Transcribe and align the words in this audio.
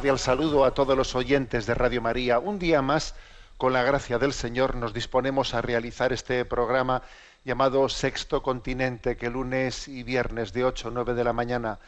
Cordial 0.00 0.18
saludo 0.18 0.64
a 0.64 0.72
todos 0.72 0.96
los 0.96 1.14
oyentes 1.14 1.66
de 1.66 1.74
Radio 1.74 2.00
María. 2.00 2.38
Un 2.38 2.58
día 2.58 2.80
más, 2.80 3.14
con 3.58 3.74
la 3.74 3.82
gracia 3.82 4.16
del 4.18 4.32
Señor, 4.32 4.74
nos 4.74 4.94
disponemos 4.94 5.52
a 5.52 5.60
realizar 5.60 6.10
este 6.10 6.46
programa 6.46 7.02
llamado 7.44 7.86
Sexto 7.90 8.42
Continente, 8.42 9.18
que 9.18 9.28
lunes 9.28 9.88
y 9.88 10.02
viernes 10.02 10.54
de 10.54 10.64
8 10.64 10.88
a 10.88 10.90
9 10.92 11.12
de 11.12 11.22
la 11.22 11.34
mañana, 11.34 11.80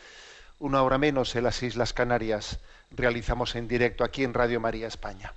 una 0.58 0.82
hora 0.82 0.98
menos 0.98 1.34
en 1.36 1.44
las 1.44 1.62
Islas 1.62 1.94
Canarias, 1.94 2.58
realizamos 2.90 3.54
en 3.54 3.66
directo 3.66 4.04
aquí 4.04 4.24
en 4.24 4.34
Radio 4.34 4.60
María 4.60 4.88
España. 4.88 5.32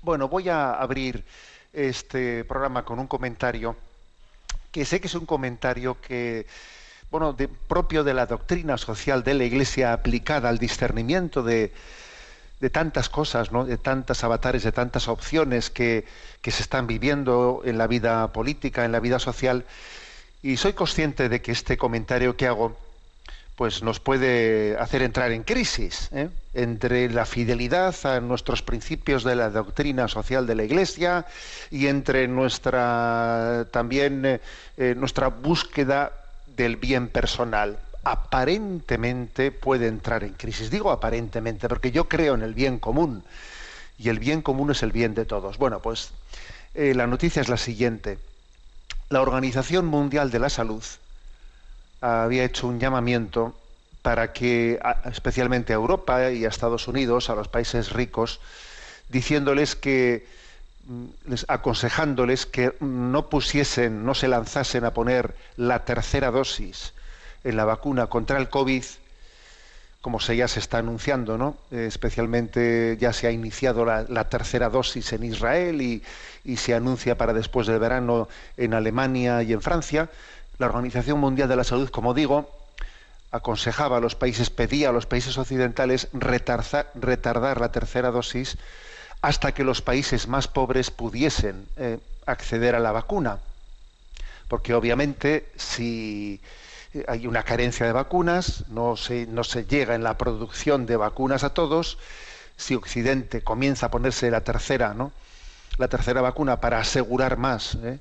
Bueno, 0.00 0.26
voy 0.28 0.48
a 0.48 0.72
abrir 0.72 1.22
este 1.74 2.44
programa 2.44 2.86
con 2.86 2.98
un 2.98 3.08
comentario 3.08 3.76
que 4.72 4.86
sé 4.86 5.02
que 5.02 5.08
es 5.08 5.14
un 5.14 5.26
comentario 5.26 6.00
que 6.00 6.46
bueno, 7.14 7.32
de- 7.32 7.46
propio 7.46 8.02
de 8.02 8.12
la 8.12 8.26
doctrina 8.26 8.76
social 8.76 9.22
de 9.22 9.34
la 9.34 9.44
Iglesia 9.44 9.92
aplicada 9.92 10.48
al 10.48 10.58
discernimiento 10.58 11.44
de, 11.44 11.70
tantas 12.72 13.08
cosas, 13.08 13.52
¿no? 13.52 13.64
de 13.64 13.78
tantas 13.78 14.24
avatares, 14.24 14.64
de 14.64 14.72
tantas 14.72 15.06
opciones 15.06 15.70
que, 15.70 16.06
que 16.42 16.50
se 16.50 16.62
están 16.62 16.88
viviendo 16.88 17.62
en 17.64 17.78
la 17.78 17.86
vida 17.86 18.32
política, 18.32 18.84
en 18.84 18.90
la 18.90 18.98
vida 18.98 19.20
social. 19.20 19.64
Y 20.42 20.56
soy 20.56 20.72
consciente 20.72 21.28
de 21.28 21.40
que 21.40 21.52
este 21.52 21.76
comentario 21.76 22.36
que 22.36 22.48
hago 22.48 22.76
pues 23.54 23.84
nos 23.84 24.00
puede 24.00 24.76
hacer 24.80 25.02
entrar 25.02 25.30
en 25.30 25.44
crisis 25.44 26.08
¿eh? 26.10 26.30
entre 26.52 27.08
la 27.10 27.26
fidelidad 27.26 27.94
a 28.02 28.18
nuestros 28.18 28.62
principios 28.62 29.22
de 29.22 29.36
la 29.36 29.50
doctrina 29.50 30.08
social 30.08 30.48
de 30.48 30.56
la 30.56 30.64
Iglesia 30.64 31.26
y 31.70 31.86
entre 31.86 32.26
nuestra 32.26 33.68
también 33.70 34.26
eh, 34.26 34.40
eh, 34.76 34.96
nuestra 34.98 35.28
búsqueda 35.28 36.10
del 36.56 36.76
bien 36.76 37.08
personal. 37.08 37.78
Aparentemente 38.04 39.50
puede 39.50 39.86
entrar 39.86 40.24
en 40.24 40.34
crisis. 40.34 40.70
Digo 40.70 40.90
aparentemente 40.90 41.68
porque 41.68 41.90
yo 41.90 42.08
creo 42.08 42.34
en 42.34 42.42
el 42.42 42.54
bien 42.54 42.78
común 42.78 43.24
y 43.98 44.08
el 44.08 44.18
bien 44.18 44.42
común 44.42 44.70
es 44.70 44.82
el 44.82 44.92
bien 44.92 45.14
de 45.14 45.24
todos. 45.24 45.58
Bueno, 45.58 45.80
pues 45.80 46.10
eh, 46.74 46.94
la 46.94 47.06
noticia 47.06 47.40
es 47.40 47.48
la 47.48 47.56
siguiente. 47.56 48.18
La 49.08 49.22
Organización 49.22 49.86
Mundial 49.86 50.30
de 50.30 50.38
la 50.38 50.48
Salud 50.48 50.82
había 52.00 52.44
hecho 52.44 52.66
un 52.66 52.78
llamamiento 52.78 53.54
para 54.02 54.32
que, 54.32 54.78
especialmente 55.10 55.72
a 55.72 55.76
Europa 55.76 56.30
y 56.30 56.44
a 56.44 56.48
Estados 56.48 56.88
Unidos, 56.88 57.30
a 57.30 57.34
los 57.34 57.48
países 57.48 57.90
ricos, 57.90 58.40
diciéndoles 59.08 59.76
que, 59.76 60.26
les- 61.26 61.46
aconsejándoles 61.48 62.46
que 62.46 62.74
no 62.80 63.28
pusiesen, 63.28 64.04
no 64.04 64.14
se 64.14 64.28
lanzasen 64.28 64.84
a 64.84 64.92
poner 64.92 65.34
la 65.56 65.84
tercera 65.84 66.30
dosis 66.30 66.92
en 67.44 67.56
la 67.56 67.64
vacuna 67.64 68.06
contra 68.06 68.38
el 68.38 68.48
COVID, 68.48 68.84
como 70.00 70.20
se 70.20 70.36
ya 70.36 70.48
se 70.48 70.60
está 70.60 70.78
anunciando, 70.78 71.38
¿no? 71.38 71.56
Eh, 71.70 71.86
especialmente 71.88 72.98
ya 73.00 73.12
se 73.14 73.26
ha 73.26 73.30
iniciado 73.30 73.86
la, 73.86 74.28
tercera 74.28 74.68
dosis 74.68 75.12
en 75.14 75.24
Israel 75.24 75.80
y, 75.80 76.02
se 76.56 76.74
anuncia 76.74 77.16
para 77.16 77.32
después 77.32 77.66
del 77.66 77.78
verano 77.78 78.28
en 78.58 78.74
Alemania 78.74 79.42
y 79.42 79.54
en 79.54 79.62
Francia. 79.62 80.10
La 80.58 80.66
Organización 80.66 81.18
Mundial 81.18 81.48
de 81.48 81.56
la 81.56 81.64
Salud, 81.64 81.88
como 81.88 82.12
digo, 82.12 82.50
aconsejaba 83.30 83.96
a 83.96 84.00
los 84.00 84.14
países, 84.14 84.50
pedía 84.50 84.90
a 84.90 84.92
los 84.92 85.06
países 85.06 85.38
occidentales 85.38 86.08
retardar 86.12 87.60
la 87.60 87.72
tercera 87.72 88.10
dosis 88.10 88.58
hasta 89.24 89.54
que 89.54 89.64
los 89.64 89.80
países 89.80 90.28
más 90.28 90.48
pobres 90.48 90.90
pudiesen 90.90 91.66
eh, 91.78 91.98
acceder 92.26 92.74
a 92.74 92.78
la 92.78 92.92
vacuna. 92.92 93.38
Porque 94.48 94.74
obviamente 94.74 95.48
si 95.56 96.42
eh, 96.92 97.06
hay 97.08 97.26
una 97.26 97.42
carencia 97.42 97.86
de 97.86 97.92
vacunas, 97.92 98.64
no 98.68 98.98
se, 98.98 99.26
no 99.26 99.42
se 99.42 99.64
llega 99.64 99.94
en 99.94 100.02
la 100.02 100.18
producción 100.18 100.84
de 100.84 100.98
vacunas 100.98 101.42
a 101.42 101.54
todos, 101.54 101.96
si 102.58 102.74
Occidente 102.74 103.40
comienza 103.40 103.86
a 103.86 103.90
ponerse 103.90 104.30
la 104.30 104.42
tercera, 104.42 104.92
¿no? 104.92 105.10
la 105.78 105.88
tercera 105.88 106.20
vacuna 106.20 106.60
para 106.60 106.78
asegurar 106.78 107.38
más, 107.38 107.78
¿eh? 107.82 107.98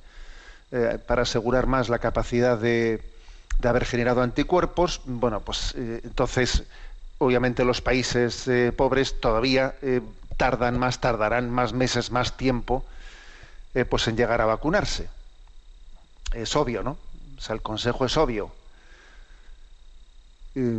Para 1.08 1.22
asegurar 1.22 1.68
más 1.68 1.88
la 1.88 2.00
capacidad 2.00 2.58
de, 2.58 3.02
de 3.60 3.70
haber 3.70 3.86
generado 3.86 4.24
anticuerpos, 4.24 5.02
bueno, 5.06 5.40
pues 5.40 5.76
entonces 5.76 6.64
obviamente 7.20 7.64
los 7.64 7.82
países 7.82 8.50
pobres 8.76 9.20
todavía 9.22 9.76
tardan 10.38 10.78
más, 10.78 11.00
tardarán 11.00 11.50
más 11.50 11.74
meses, 11.74 12.12
más 12.12 12.38
tiempo, 12.38 12.86
eh, 13.74 13.86
pues 13.86 14.08
en 14.08 14.18
llegar 14.18 14.42
a 14.42 14.46
vacunarse. 14.46 15.10
Es 16.34 16.56
obvio, 16.56 16.84
¿no? 16.84 16.98
O 17.38 17.42
sea, 17.42 17.56
el 17.56 17.62
consejo 17.62 18.06
es 18.06 18.18
obvio. 18.18 18.52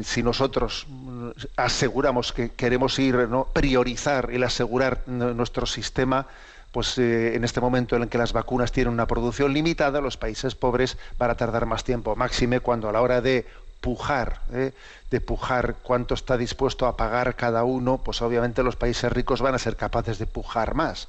Si 0.05 0.23
nosotros 0.23 0.87
mm, 0.89 1.31
aseguramos 1.57 2.33
que 2.33 2.53
queremos 2.53 2.99
ir, 3.01 3.17
¿no? 3.29 3.49
priorizar 3.53 4.31
el 4.31 4.45
asegurar 4.45 5.03
nuestro 5.09 5.67
sistema, 5.67 6.27
pues 6.71 6.99
eh, 6.99 7.35
en 7.35 7.45
este 7.45 7.61
momento 7.61 7.97
en 7.97 8.03
el 8.03 8.09
que 8.09 8.19
las 8.19 8.33
vacunas 8.33 8.73
tienen 8.73 8.93
una 8.93 9.07
producción 9.07 9.53
limitada, 9.53 10.01
los 10.01 10.17
países 10.17 10.55
pobres 10.55 10.97
van 11.19 11.31
a 11.31 11.37
tardar 11.37 11.67
más 11.67 11.85
tiempo, 11.85 12.17
máxime 12.17 12.61
cuando 12.61 12.89
a 12.89 12.93
la 12.93 13.01
hora 13.01 13.21
de 13.21 13.47
pujar, 13.85 14.41
¿eh? 14.51 14.73
de 15.11 15.21
pujar 15.21 15.77
cuánto 15.83 16.15
está 16.15 16.39
dispuesto 16.39 16.87
a 16.87 16.97
pagar 16.97 17.37
cada 17.37 17.65
uno, 17.65 17.99
pues 17.99 18.23
obviamente 18.23 18.63
los 18.63 18.77
países 18.77 19.13
ricos 19.13 19.43
van 19.43 19.55
a 19.55 19.59
ser 19.59 19.77
capaces 19.77 20.19
de 20.19 20.27
pujar 20.27 20.75
más. 20.75 21.07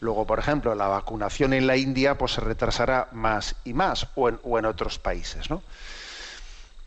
Luego, 0.00 0.26
por 0.26 0.38
ejemplo, 0.38 0.74
la 0.74 0.88
vacunación 0.88 1.54
en 1.54 1.66
la 1.66 1.78
India 1.78 2.18
pues 2.18 2.32
se 2.32 2.42
retrasará 2.42 3.08
más 3.12 3.56
y 3.64 3.72
más, 3.72 4.08
o 4.14 4.28
en, 4.28 4.66
otros 4.66 4.98
países, 4.98 5.48
¿no? 5.48 5.62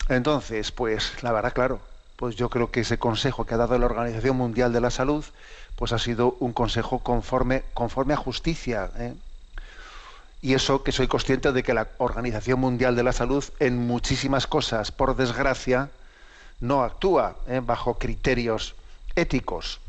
Entonces, 0.09 0.71
pues 0.71 1.23
la 1.23 1.31
verdad, 1.31 1.53
claro, 1.53 1.79
pues 2.17 2.35
yo 2.35 2.51
creo 2.51 2.69
que 2.69 2.81
ese 2.81 2.99
consejo 2.99 3.45
que 3.45 3.55
ha 3.55 3.57
dado 3.57 3.79
la 3.79 3.87
Organización 3.87 4.37
Mundial 4.37 4.73
de 4.73 4.81
la 4.81 4.91
Salud, 4.91 5.25
pues 5.75 5.91
ha 5.91 5.97
sido 5.97 6.37
un 6.39 6.53
consejo 6.53 6.99
conforme, 6.99 7.63
conforme 7.73 8.13
a 8.13 8.17
justicia. 8.17 8.91
¿eh? 8.99 9.15
Y 10.41 10.53
eso 10.53 10.83
que 10.83 10.91
soy 10.91 11.07
consciente 11.07 11.51
de 11.51 11.63
que 11.63 11.73
la 11.73 11.87
Organización 11.97 12.59
Mundial 12.59 12.95
de 12.95 13.03
la 13.03 13.13
Salud 13.13 13.43
en 13.59 13.77
muchísimas 13.87 14.47
cosas, 14.47 14.91
por 14.91 15.15
desgracia, 15.15 15.89
no 16.59 16.83
actúa 16.83 17.35
¿eh? 17.47 17.61
bajo 17.63 17.95
criterios 17.95 18.75
éticos. 19.15 19.79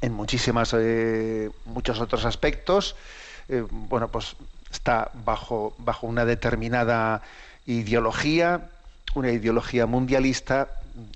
En 0.00 0.12
muchísimas, 0.12 0.74
eh, 0.76 1.50
muchos 1.64 2.00
otros 2.00 2.24
aspectos, 2.24 2.96
eh, 3.48 3.64
bueno, 3.70 4.08
pues 4.08 4.36
está 4.70 5.10
bajo, 5.24 5.74
bajo 5.78 6.06
una 6.06 6.24
determinada 6.24 7.22
ideología, 7.66 8.70
una 9.14 9.30
ideología 9.30 9.86
mundialista 9.86 10.68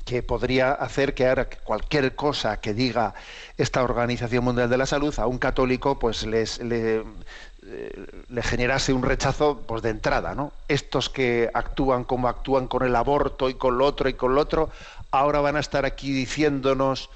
que 0.05 0.23
podría 0.23 0.73
hacer 0.73 1.15
que 1.15 1.27
ahora 1.27 1.49
cualquier 1.65 2.15
cosa 2.15 2.61
que 2.61 2.73
diga 2.73 3.15
esta 3.59 3.83
Organización 3.83 4.45
Mundial 4.45 4.71
de 4.71 4.79
la 4.79 4.87
Salud 4.87 5.15
a 5.19 5.27
un 5.27 5.39
católico 5.39 5.99
pues 5.99 6.25
les, 6.25 6.59
le, 6.61 7.05
le 8.29 8.43
generase 8.43 8.93
un 8.93 9.03
rechazo 9.03 9.63
pues 9.67 9.83
de 9.83 9.91
entrada, 9.91 10.35
¿no? 10.35 10.53
Estos 10.69 11.11
que 11.11 11.51
actúan 11.53 12.05
como 12.05 12.29
actúan 12.29 12.69
con 12.69 12.85
el 12.85 12.95
aborto 12.95 13.49
y 13.49 13.55
con 13.55 13.79
lo 13.79 13.87
otro 13.87 14.09
y 14.09 14.15
con 14.15 14.35
lo 14.35 14.41
otro, 14.41 14.71
ahora 15.11 15.41
van 15.41 15.57
a 15.57 15.61
estar 15.61 15.85
aquí 15.85 16.13
diciéndonos 16.13 17.11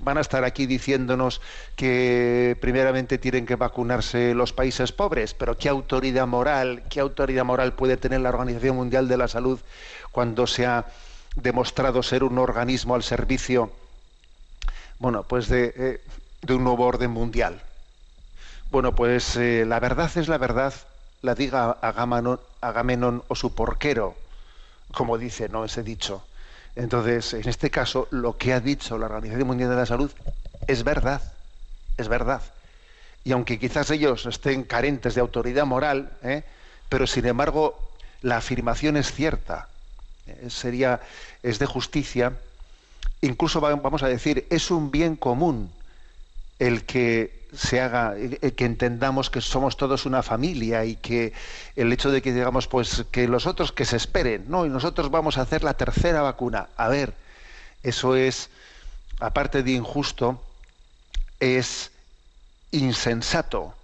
van 0.00 0.18
a 0.18 0.20
estar 0.20 0.42
aquí 0.42 0.66
diciéndonos 0.66 1.40
que 1.76 2.56
primeramente 2.60 3.18
tienen 3.18 3.46
que 3.46 3.56
vacunarse 3.56 4.34
los 4.34 4.52
países 4.52 4.90
pobres, 4.90 5.34
pero 5.34 5.56
qué 5.56 5.68
autoridad 5.68 6.26
moral, 6.26 6.82
qué 6.90 6.98
autoridad 6.98 7.44
moral 7.44 7.74
puede 7.74 7.96
tener 7.96 8.20
la 8.20 8.30
Organización 8.30 8.76
Mundial 8.76 9.06
de 9.06 9.16
la 9.16 9.28
Salud 9.28 9.60
cuando 10.10 10.46
se 10.46 10.66
ha 10.66 10.86
demostrado 11.36 12.02
ser 12.02 12.24
un 12.24 12.38
organismo 12.38 12.96
al 12.96 13.04
servicio, 13.04 13.70
bueno, 14.98 15.22
pues 15.22 15.48
de, 15.48 15.72
eh, 15.76 16.00
de 16.40 16.54
un 16.54 16.64
nuevo 16.64 16.84
orden 16.84 17.10
mundial. 17.10 17.62
Bueno, 18.72 18.94
pues 18.94 19.36
eh, 19.36 19.66
la 19.66 19.80
verdad 19.80 20.10
es 20.16 20.28
la 20.28 20.38
verdad, 20.38 20.72
la 21.20 21.34
diga 21.34 21.72
Agamenón, 21.82 23.22
o 23.28 23.34
su 23.34 23.54
porquero, 23.54 24.14
como 24.94 25.18
dice 25.18 25.50
¿no? 25.50 25.66
ese 25.66 25.82
dicho. 25.82 26.24
Entonces, 26.74 27.34
en 27.34 27.46
este 27.50 27.68
caso, 27.68 28.08
lo 28.12 28.38
que 28.38 28.54
ha 28.54 28.60
dicho 28.60 28.96
la 28.96 29.04
Organización 29.04 29.46
Mundial 29.46 29.68
de 29.68 29.76
la 29.76 29.84
Salud 29.84 30.10
es 30.66 30.84
verdad, 30.84 31.20
es 31.98 32.08
verdad. 32.08 32.40
Y 33.24 33.32
aunque 33.32 33.58
quizás 33.58 33.90
ellos 33.90 34.24
estén 34.24 34.62
carentes 34.62 35.14
de 35.14 35.20
autoridad 35.20 35.66
moral, 35.66 36.10
¿eh? 36.22 36.42
pero 36.88 37.06
sin 37.06 37.26
embargo 37.26 37.78
la 38.22 38.38
afirmación 38.38 38.96
es 38.96 39.12
cierta, 39.12 39.68
eh, 40.26 40.48
sería, 40.48 41.02
es 41.42 41.58
de 41.58 41.66
justicia, 41.66 42.32
incluso 43.20 43.60
vamos 43.60 44.02
a 44.02 44.08
decir, 44.08 44.46
es 44.48 44.70
un 44.70 44.90
bien 44.90 45.16
común 45.16 45.70
el 46.58 46.84
que 46.84 47.41
se 47.54 47.80
haga, 47.80 48.14
que 48.56 48.64
entendamos 48.64 49.28
que 49.30 49.40
somos 49.40 49.76
todos 49.76 50.06
una 50.06 50.22
familia 50.22 50.84
y 50.84 50.96
que 50.96 51.32
el 51.76 51.92
hecho 51.92 52.10
de 52.10 52.22
que 52.22 52.32
digamos 52.32 52.66
pues 52.66 53.04
que 53.10 53.28
los 53.28 53.46
otros 53.46 53.72
que 53.72 53.84
se 53.84 53.96
esperen, 53.96 54.44
no, 54.48 54.64
y 54.64 54.70
nosotros 54.70 55.10
vamos 55.10 55.36
a 55.36 55.42
hacer 55.42 55.62
la 55.62 55.74
tercera 55.74 56.22
vacuna. 56.22 56.68
A 56.76 56.88
ver, 56.88 57.14
eso 57.82 58.16
es, 58.16 58.48
aparte 59.20 59.62
de 59.62 59.72
injusto, 59.72 60.42
es 61.40 61.90
insensato, 62.70 63.74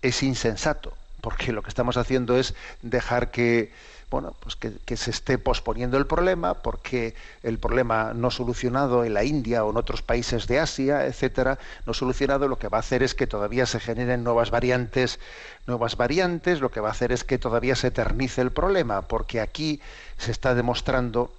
es 0.00 0.22
insensato, 0.22 0.94
porque 1.20 1.52
lo 1.52 1.62
que 1.62 1.68
estamos 1.68 1.96
haciendo 1.96 2.38
es 2.38 2.54
dejar 2.82 3.30
que 3.30 3.72
bueno, 4.10 4.34
pues 4.40 4.56
que, 4.56 4.96
se 4.96 5.10
esté 5.10 5.38
posponiendo 5.38 5.96
el 5.96 6.06
problema 6.06 6.54
porque 6.54 7.14
el 7.44 7.58
problema 7.58 8.12
no 8.12 8.32
solucionado 8.32 9.04
en 9.04 9.14
la 9.14 9.22
India 9.22 9.64
o 9.64 9.70
en 9.70 9.76
otros 9.76 10.02
países 10.02 10.48
de 10.48 10.58
Asia, 10.58 11.06
etcétera, 11.06 11.60
no 11.86 11.94
solucionado, 11.94 12.48
lo 12.48 12.58
que 12.58 12.66
va 12.66 12.78
a 12.78 12.80
hacer 12.80 13.04
es 13.04 13.14
que 13.14 13.28
todavía 13.28 13.66
se 13.66 13.78
generen 13.78 14.24
nuevas 14.24 14.50
variantes, 14.50 15.20
nuevas 15.66 15.96
variantes, 15.96 16.60
lo 16.60 16.72
que 16.72 16.80
va 16.80 16.88
a 16.88 16.92
hacer 16.92 17.12
es 17.12 17.22
que 17.22 17.38
todavía 17.38 17.76
se 17.76 17.88
eternice 17.88 18.40
el 18.40 18.50
problema, 18.50 19.02
porque 19.02 19.40
aquí 19.40 19.80
se 20.18 20.32
está 20.32 20.56
demostrando 20.56 21.32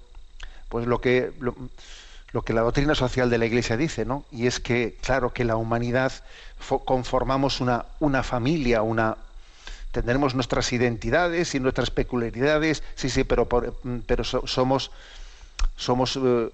pues 0.70 0.88
lo 0.88 1.02
que 1.02 1.34
lo, 1.40 2.42
que 2.44 2.54
la 2.54 2.62
doctrina 2.62 2.96
social 2.96 3.30
de 3.30 3.38
la 3.38 3.46
Iglesia 3.46 3.76
dice, 3.76 4.06
¿no? 4.06 4.24
Y 4.32 4.48
es 4.48 4.62
que, 4.62 4.96
claro, 5.02 5.34
que 5.34 5.44
la 5.44 5.58
humanidad 5.58 6.14
conformamos 6.86 7.60
una, 7.60 7.86
una 8.00 8.24
familia, 8.24 8.82
una, 8.82 9.18
tendremos 9.92 10.36
nuestras 10.36 10.72
identidades 10.74 11.54
y 11.56 11.60
nuestras 11.60 11.92
peculiaridades, 11.92 12.84
sí, 12.96 13.10
sí, 13.10 13.24
pero, 13.24 13.48
pero 14.06 14.24
somos, 14.24 14.92
somos 15.76 16.16
eh, 16.16 16.50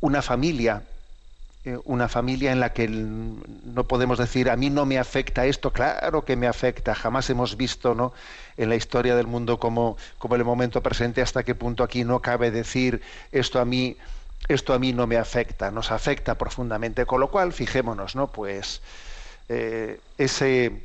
una 0.00 0.22
familia, 0.22 0.82
eh, 1.64 1.78
una 1.84 2.08
familia 2.08 2.52
en 2.52 2.60
la 2.60 2.72
que 2.72 2.88
no 2.88 3.84
podemos 3.84 4.18
decir 4.18 4.48
a 4.50 4.56
mí 4.56 4.70
no 4.70 4.86
me 4.86 4.98
afecta 4.98 5.46
esto, 5.46 5.72
claro 5.72 6.24
que 6.24 6.36
me 6.36 6.46
afecta, 6.46 6.94
jamás 6.94 7.28
hemos 7.30 7.56
visto 7.56 7.94
¿no? 7.94 8.12
en 8.56 8.70
la 8.70 8.76
historia 8.76 9.14
del 9.14 9.26
mundo 9.26 9.58
como, 9.58 9.96
como 10.18 10.36
el 10.36 10.44
momento 10.44 10.82
presente 10.82 11.20
hasta 11.20 11.42
qué 11.42 11.54
punto 11.54 11.84
aquí 11.84 12.04
no 12.04 12.20
cabe 12.20 12.50
decir 12.50 13.02
esto 13.32 13.60
a 13.60 13.64
mí 13.64 13.96
esto 14.46 14.72
a 14.72 14.78
mí 14.78 14.92
no 14.92 15.06
me 15.06 15.16
afecta, 15.16 15.70
nos 15.72 15.90
afecta 15.90 16.36
profundamente, 16.36 17.04
con 17.04 17.20
lo 17.20 17.28
cual 17.28 17.52
fijémonos, 17.52 18.14
¿no? 18.14 18.28
Pues 18.28 18.80
eh, 19.48 20.00
ese 20.16 20.80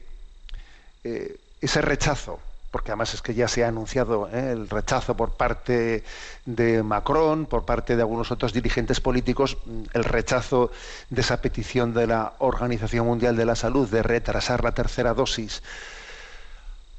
ese 1.65 1.81
rechazo, 1.81 2.39
porque 2.71 2.91
además 2.91 3.13
es 3.13 3.21
que 3.21 3.33
ya 3.33 3.47
se 3.47 3.63
ha 3.63 3.67
anunciado 3.67 4.27
¿eh? 4.33 4.51
el 4.51 4.69
rechazo 4.69 5.15
por 5.15 5.31
parte 5.31 6.03
de 6.45 6.83
Macron, 6.83 7.45
por 7.45 7.65
parte 7.65 7.95
de 7.95 8.01
algunos 8.01 8.31
otros 8.31 8.51
dirigentes 8.51 8.99
políticos, 8.99 9.57
mm, 9.65 9.83
el 9.93 10.03
rechazo 10.03 10.71
de 11.09 11.21
esa 11.21 11.41
petición 11.41 11.93
de 11.93 12.07
la 12.07 12.33
Organización 12.39 13.05
Mundial 13.05 13.35
de 13.35 13.45
la 13.45 13.55
Salud 13.55 13.87
de 13.87 14.03
retrasar 14.03 14.63
la 14.63 14.71
tercera 14.73 15.13
dosis 15.13 15.61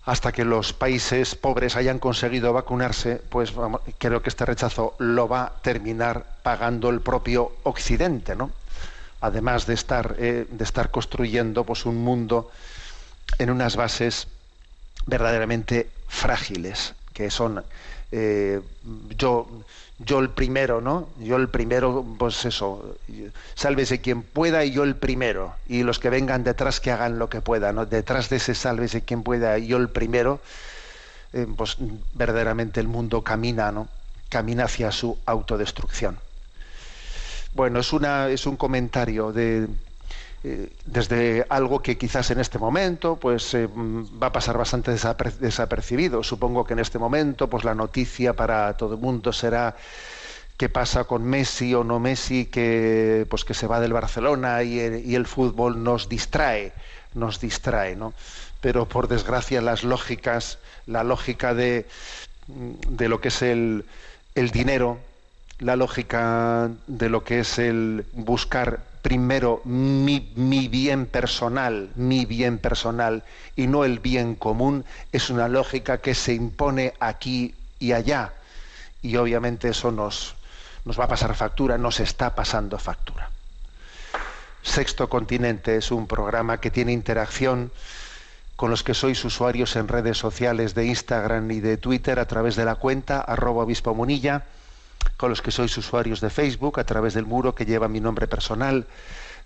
hasta 0.05 0.33
que 0.33 0.45
los 0.45 0.73
países 0.73 1.35
pobres 1.35 1.77
hayan 1.77 1.99
conseguido 1.99 2.53
vacunarse, 2.53 3.23
pues 3.29 3.53
creo 3.99 4.23
que 4.23 4.29
este 4.29 4.45
rechazo 4.45 4.95
lo 4.99 5.29
va 5.29 5.45
a 5.45 5.53
terminar 5.63 6.25
pagando 6.43 6.91
el 6.91 7.01
propio 7.01 7.53
Occidente, 7.63 8.37
¿no? 8.37 8.51
Además 9.23 9.67
de 9.67 9.75
estar, 9.75 10.17
eh, 10.19 10.47
de 10.51 10.65
estar 10.65 10.91
construyendo 10.91 11.65
pues, 11.65 11.87
un 11.87 11.97
mundo 11.97 12.51
en 13.39 13.51
unas 13.51 13.77
bases 13.77 14.29
verdaderamente 15.07 15.89
frágiles, 16.09 16.95
que 17.13 17.31
son 17.31 17.65
eh, 18.17 18.61
yo, 19.19 19.49
yo 19.99 20.21
el 20.21 20.31
primero, 20.31 20.81
¿no? 20.81 21.09
Yo 21.19 21.35
el 21.35 21.49
primero, 21.49 22.07
pues 22.17 22.45
eso, 22.45 22.97
sálvese 23.57 24.01
quien 24.01 24.23
pueda 24.23 24.65
y 24.65 24.71
yo 24.71 24.85
el 24.85 24.95
primero. 24.95 25.57
Y 25.67 25.83
los 25.83 25.99
que 25.99 26.11
vengan 26.11 26.45
detrás 26.45 26.79
que 26.79 26.93
hagan 26.93 27.19
lo 27.19 27.29
que 27.29 27.41
puedan, 27.41 27.75
¿no? 27.75 27.87
Detrás 27.87 28.29
de 28.31 28.37
ese 28.37 28.55
sálvese 28.55 29.03
quien 29.03 29.25
pueda 29.25 29.59
y 29.59 29.67
yo 29.67 29.79
el 29.79 29.89
primero, 29.89 30.41
eh, 31.33 31.47
pues 31.57 31.77
verdaderamente 32.13 32.79
el 32.79 32.87
mundo 32.87 33.23
camina, 33.23 33.73
¿no? 33.73 33.89
Camina 34.29 34.67
hacia 34.67 34.93
su 34.93 35.19
autodestrucción. 35.27 36.19
Bueno, 37.53 37.81
es, 37.81 37.93
una, 37.93 38.29
es 38.29 38.47
un 38.47 38.57
comentario 38.57 39.33
de, 39.33 39.67
eh, 40.47 40.69
desde 40.85 41.47
algo 41.49 41.81
que 41.81 41.97
quizás 41.97 42.31
en 42.31 42.39
este 42.39 42.59
momento 42.59 43.17
pues 43.17 43.55
eh, 43.55 43.67
va 43.67 44.27
a 44.27 44.33
pasar 44.33 44.59
bastante 44.59 44.91
desapercibido. 44.93 46.23
Supongo 46.23 46.67
que 46.67 46.75
en 46.75 46.81
este 46.81 46.99
momento 46.99 47.49
pues 47.49 47.65
la 47.65 47.75
noticia 47.75 48.35
para 48.35 48.77
todo 48.77 48.97
el 48.97 49.01
mundo 49.01 49.33
será 49.33 49.75
qué 50.59 50.69
pasa 50.69 51.05
con 51.05 51.25
Messi 51.25 51.73
o 51.73 51.83
no 51.83 51.99
Messi 51.99 52.45
que 52.45 53.27
pues 53.31 53.47
que 53.47 53.55
se 53.55 53.67
va 53.67 53.81
del 53.81 53.95
Barcelona 53.95 54.63
y 54.63 54.81
el, 54.81 55.27
fútbol 55.27 55.83
nos 55.83 56.11
distrae, 56.11 56.75
nos 57.15 57.41
distrae, 57.41 57.97
¿no? 57.97 58.13
Pero 58.61 58.87
por 58.87 59.09
desgracia 59.09 59.63
las 59.63 59.83
lógicas, 59.83 60.59
la 60.87 61.05
lógica 61.05 61.55
de, 61.55 61.87
de 62.49 63.09
lo 63.09 63.19
que 63.23 63.29
es 63.29 63.41
el, 63.41 63.87
el 64.35 64.51
dinero, 64.51 64.99
la 65.59 65.77
lógica 65.77 66.71
de 66.87 67.09
lo 67.09 67.25
que 67.25 67.41
es 67.41 67.59
el 67.59 68.05
buscar 68.13 68.93
primero 69.05 69.61
mi, 69.67 70.19
bien 70.69 71.05
personal, 71.05 71.91
mi 71.95 72.25
bien 72.25 72.57
personal 72.57 73.23
y 73.55 73.67
no 73.67 73.85
el 73.85 73.99
bien 73.99 74.35
común, 74.35 74.87
es 75.13 75.29
una 75.29 75.47
lógica 75.47 75.99
que 75.99 76.15
se 76.15 76.33
impone 76.33 76.95
aquí 77.01 77.55
y 77.79 77.93
allá. 77.93 78.33
Y 79.03 79.17
obviamente 79.17 79.69
eso 79.69 79.93
nos, 79.93 80.37
nos 80.87 80.99
va 80.99 81.05
a 81.05 81.09
pasar 81.09 81.35
factura, 81.35 81.77
nos 81.77 82.01
está 82.01 82.35
pasando 82.35 82.79
factura. 82.79 83.31
Sexto 84.63 85.11
Continente 85.11 85.77
es 85.77 85.91
un 85.91 86.07
programa 86.07 86.59
que 86.59 86.71
tiene 86.71 86.93
interacción 86.93 87.73
con 88.57 88.71
los 88.71 88.83
que 88.83 88.95
sois 88.95 89.23
usuarios 89.23 89.77
en 89.77 89.89
redes 89.89 90.17
sociales 90.17 90.75
de 90.75 90.87
Instagram 90.87 91.51
y 91.51 91.61
de 91.61 91.77
Twitter 91.77 92.19
a 92.19 92.27
través 92.27 92.57
de 92.57 92.65
la 92.65 92.77
cuenta 92.77 93.21
arroba 93.21 93.65
obispo 93.65 93.95
munilla 93.95 94.47
con 95.17 95.31
los 95.31 95.43
que 95.43 95.51
sois 95.51 95.77
usuarios 95.79 96.21
de 96.21 96.31
Facebook 96.31 96.81
a 96.81 96.85
través 96.85 97.15
del 97.15 97.27
muro 97.27 97.55
que 97.55 97.67
lleva 97.67 97.89
mi 97.89 98.01
nombre 98.01 98.29
personal 98.29 98.87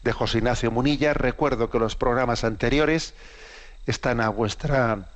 de 0.03 0.13
José 0.13 0.39
Ignacio 0.39 0.71
Munilla. 0.71 1.13
Recuerdo 1.15 1.71
que 1.71 1.79
los 1.79 1.97
programas 1.97 2.45
anteriores 2.45 3.15
están 3.87 4.21
a 4.21 4.29
vuestra 4.29 5.09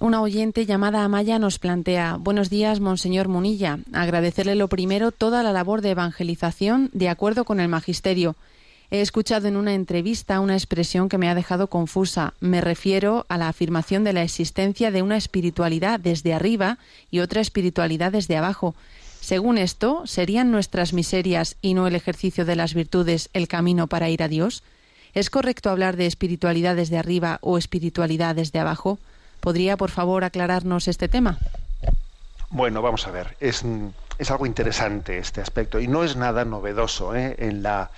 Una 0.00 0.20
oyente 0.20 0.66
llamada 0.66 1.04
Amaya 1.04 1.38
nos 1.38 1.58
plantea, 1.58 2.16
buenos 2.18 2.50
días, 2.50 2.80
Monseñor 2.80 3.28
Munilla, 3.28 3.78
agradecerle 3.94 4.54
lo 4.54 4.68
primero 4.68 5.10
toda 5.10 5.42
la 5.42 5.52
labor 5.52 5.80
de 5.80 5.90
evangelización 5.90 6.90
de 6.92 7.08
acuerdo 7.08 7.44
con 7.44 7.60
el 7.60 7.68
Magisterio. 7.68 8.34
He 8.90 9.00
escuchado 9.00 9.48
en 9.48 9.56
una 9.56 9.74
entrevista 9.74 10.40
una 10.40 10.54
expresión 10.54 11.08
que 11.08 11.18
me 11.18 11.28
ha 11.28 11.34
dejado 11.34 11.66
confusa. 11.66 12.34
Me 12.40 12.60
refiero 12.60 13.26
a 13.28 13.36
la 13.36 13.48
afirmación 13.48 14.04
de 14.04 14.12
la 14.12 14.22
existencia 14.22 14.90
de 14.90 15.02
una 15.02 15.16
espiritualidad 15.16 15.98
desde 15.98 16.34
arriba 16.34 16.78
y 17.10 17.20
otra 17.20 17.40
espiritualidad 17.40 18.12
desde 18.12 18.36
abajo. 18.36 18.74
Según 19.20 19.58
esto, 19.58 20.06
¿serían 20.06 20.52
nuestras 20.52 20.92
miserias 20.92 21.56
y 21.60 21.74
no 21.74 21.88
el 21.88 21.96
ejercicio 21.96 22.44
de 22.44 22.54
las 22.54 22.74
virtudes 22.74 23.28
el 23.32 23.48
camino 23.48 23.88
para 23.88 24.08
ir 24.08 24.22
a 24.22 24.28
Dios? 24.28 24.62
¿Es 25.14 25.30
correcto 25.30 25.70
hablar 25.70 25.96
de 25.96 26.06
espiritualidad 26.06 26.76
desde 26.76 26.98
arriba 26.98 27.38
o 27.40 27.58
espiritualidad 27.58 28.36
desde 28.36 28.60
abajo? 28.60 29.00
¿Podría, 29.40 29.76
por 29.76 29.90
favor, 29.90 30.22
aclararnos 30.22 30.86
este 30.86 31.08
tema? 31.08 31.38
Bueno, 32.50 32.82
vamos 32.82 33.06
a 33.08 33.10
ver. 33.10 33.36
Es, 33.40 33.64
es 34.18 34.30
algo 34.30 34.46
interesante 34.46 35.18
este 35.18 35.40
aspecto 35.40 35.80
y 35.80 35.88
no 35.88 36.04
es 36.04 36.16
nada 36.16 36.44
novedoso 36.44 37.16
¿eh? 37.16 37.34
en, 37.38 37.62
la, 37.62 37.90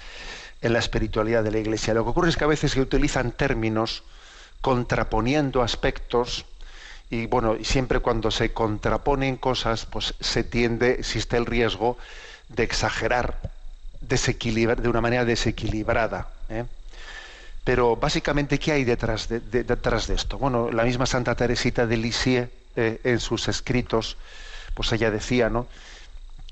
en 0.60 0.72
la 0.72 0.78
espiritualidad 0.78 1.44
de 1.44 1.50
la 1.52 1.58
Iglesia. 1.58 1.94
Lo 1.94 2.04
que 2.04 2.10
ocurre 2.10 2.28
es 2.30 2.36
que 2.36 2.44
a 2.44 2.48
veces 2.48 2.72
se 2.72 2.80
utilizan 2.80 3.32
términos 3.32 4.02
contraponiendo 4.60 5.62
aspectos 5.62 6.44
y 7.10 7.26
bueno, 7.26 7.56
siempre 7.62 8.00
cuando 8.00 8.30
se 8.30 8.52
contraponen 8.52 9.36
cosas, 9.36 9.86
pues 9.86 10.14
se 10.20 10.44
tiende, 10.44 10.96
existe 10.98 11.36
el 11.36 11.46
riesgo 11.46 11.96
de 12.48 12.64
exagerar, 12.64 13.38
desequilibrar, 14.00 14.82
de 14.82 14.88
una 14.88 15.00
manera 15.00 15.24
desequilibrada. 15.24 16.28
¿eh? 16.50 16.64
Pero 17.64 17.96
básicamente, 17.96 18.58
¿qué 18.58 18.72
hay 18.72 18.84
detrás 18.84 19.28
de, 19.28 19.40
de- 19.40 19.64
detrás 19.64 20.06
de 20.06 20.14
esto? 20.14 20.38
Bueno, 20.38 20.70
la 20.70 20.84
misma 20.84 21.06
Santa 21.06 21.34
Teresita 21.34 21.86
de 21.86 21.96
Lisieux, 21.96 22.50
eh, 22.76 23.00
en 23.04 23.20
sus 23.20 23.48
escritos, 23.48 24.16
pues 24.74 24.92
ella 24.92 25.10
decía, 25.10 25.48
¿no? 25.48 25.66